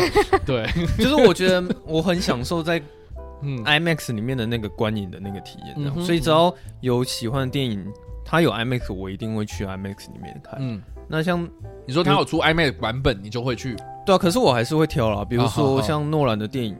[0.46, 0.66] 对，
[0.96, 2.80] 就是我觉得我很享受在
[3.42, 7.84] 嗯 IMAX 里面的那个观影的那个体验，嗯，所以只要有喜欢的电影，
[8.24, 10.56] 它有 IMAX，我一定会去 IMAX 里面看。
[10.60, 11.46] 嗯，那像
[11.86, 13.74] 你说它有出 IMAX 版本，你就会去？
[14.06, 16.76] 对啊，可是我还是会挑啦，比如说像诺兰的电影。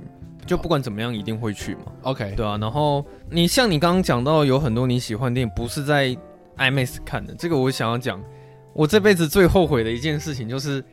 [0.51, 1.83] 就不管怎么样，一定会去嘛。
[2.03, 2.59] OK，对啊。
[2.61, 6.09] 然后你像你刚刚讲到，有很多你喜欢的电影不是在
[6.57, 7.33] IMAX 看的。
[7.37, 8.21] 这个我想要讲，
[8.73, 10.83] 我这辈子最后悔的一件事情就是《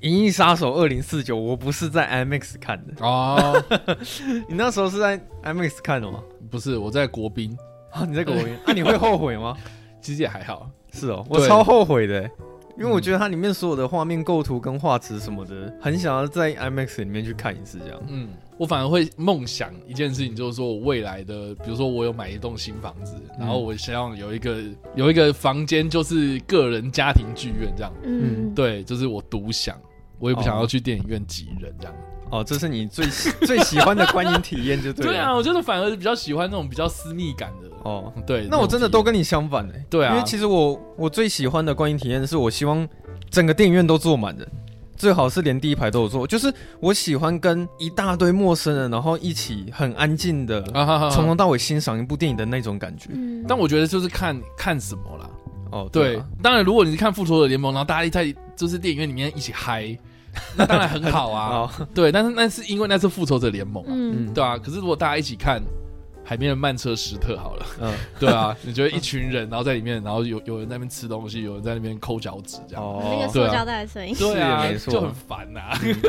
[0.00, 3.06] 银翼杀手二零四九》，我不是在 IMAX 看的。
[3.06, 3.62] 哦，
[4.50, 6.20] 你那时候是在 IMAX 看的吗？
[6.50, 7.56] 不是，我在国宾。
[7.92, 8.48] 啊，你在国宾？
[8.66, 9.56] 那、啊、你会后悔吗？
[10.02, 10.68] 其实也还好。
[10.92, 12.28] 是哦，我超后悔的。
[12.76, 18.02] 因为我觉得它里面所有的画面构图跟画质什么的，很想要在 IMAX 里面去看一次这样。
[18.08, 24.62] 嗯，我反而会梦想一件事情，就是说我未来的，比如说我有买一栋新房子，然后我希望有一个
[24.94, 27.92] 有一个房间就是个人家庭剧院这样。
[28.04, 29.76] 嗯，对，就是我独享，
[30.18, 31.94] 我也不想要去电影院挤人这样。
[32.30, 33.06] 哦，这是你最
[33.46, 35.12] 最喜欢的观影体验，就对了。
[35.12, 37.68] 对啊，我就是反而比较喜欢那种比较私密感的。
[37.82, 39.84] 哦，对，那我真的都跟你相反哎。
[39.90, 42.88] 对啊，因为其实我我最喜欢的观影体验是我希望
[43.30, 44.48] 整个电影院都坐满人。
[44.96, 46.26] 最好是连第一排都有坐。
[46.26, 50.62] 就是我喜欢跟一大堆陌生人，然后一起很安静的
[51.10, 53.10] 从头到尾欣赏一部电影的那种感觉。
[53.12, 55.30] 嗯，但我觉得就是看看什么啦。
[55.72, 59.96] 哦，对，对，当然如果你是看《复仇者联盟》，然后大家在就是电影院里面一起嗨，
[60.56, 61.70] 那当然很好啊。
[61.94, 64.56] 对，但是那是因为那是《复仇者联盟》啊，嗯，对啊。
[64.56, 65.62] 可是如果大家一起看。
[66.24, 75.60] 海边的曼彻斯特好了，嗯， 对啊，你觉得一群人，然后在里面，然后有有人在那边吃东西，有人在那边抠脚趾，这样，哦，那个塑胶袋的声音，对啊，没错，就很烦呐，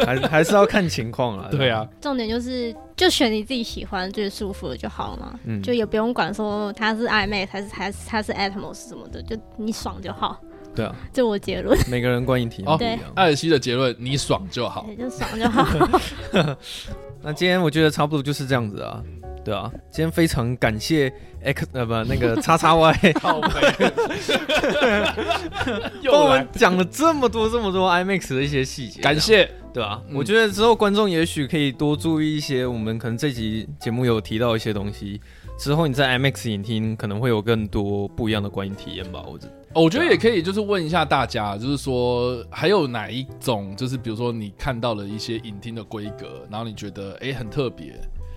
[0.05, 10.39] 还还是要看情况啊， 对啊，重点就是就选你自己喜欢、最舒服的就好了嘛，嗯，就也不用管说它是 IMAX 还是还是它是 Atmos 什么的，就你爽就好，
[10.73, 15.65] 对啊，就我结论，每个人观影体验不一样，艾尔西的结论，你爽就好，就爽就好，
[17.21, 19.03] 那今天我觉得差不多就是这样子啊。
[19.45, 21.13] 对啊，今天非常感谢
[21.43, 23.35] X 呃不那个叉叉 Y， 帮
[26.23, 30.01] 我们讲了这么多这么多 IMAX 的一些细节，感谢，对啊？
[30.09, 35.21] 嗯、我觉得之后观众也许可以多注意一些，我们可能这集节目有提到一些东西，
[35.59, 39.23] 之后你在 IMAX 影厅可能会有更多不一样的观影体验吧。
[39.27, 47.93] 我觉得，我觉得也可以，就是问一下大家，就是说还有哪一种，就是比如说你看到了一些影厅的规格，然后你觉得哎、欸、很特别。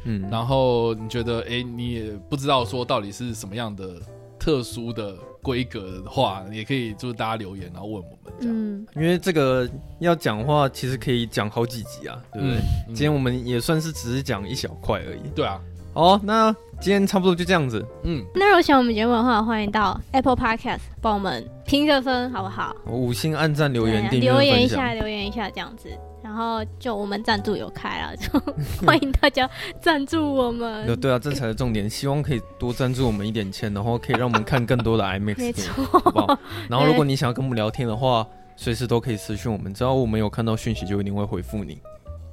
[0.09, 4.01] 嗯，然后你觉得，哎，你也不知道说到底是什么样的
[4.39, 8.57] 特殊的规格的话，也可以就是大家留言，然后问我们这样。
[8.57, 9.69] 嗯，因为这个
[10.01, 12.57] 要讲话，其实可以讲好几集啊，对不对？
[12.57, 15.21] 嗯嗯、今天我们也算是只是讲一小块而已。
[15.35, 15.61] 对啊。
[15.99, 17.85] 好，那今天差不多就这样子。
[18.05, 22.73] 嗯，那如果喜欢我们节目的话，欢迎到 Apple Podcast 帮我们评个分，好不好？
[22.87, 25.89] 五星按赞、留言、订阅、留言一下，留言一下这样子。
[26.23, 28.39] 然后就我们赞助有开了，就
[28.87, 29.51] 欢迎大家
[29.81, 30.87] 赞助我们。
[30.87, 31.91] 对 对啊，这才是重点。
[31.91, 36.39] 希望可以多赞助我们一点钱，然后可以让我们看更多的 IMAX 没错，好不好？
[36.71, 41.81] 然后如果你想要跟我们聊天的话，随时都可以私讯我们，只要我们有看到讯息，就一定会回复你。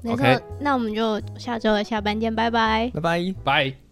[0.06, 0.42] 没错，Okay?
[0.60, 3.85] 那我们就下周的下班见，拜拜，拜拜，拜。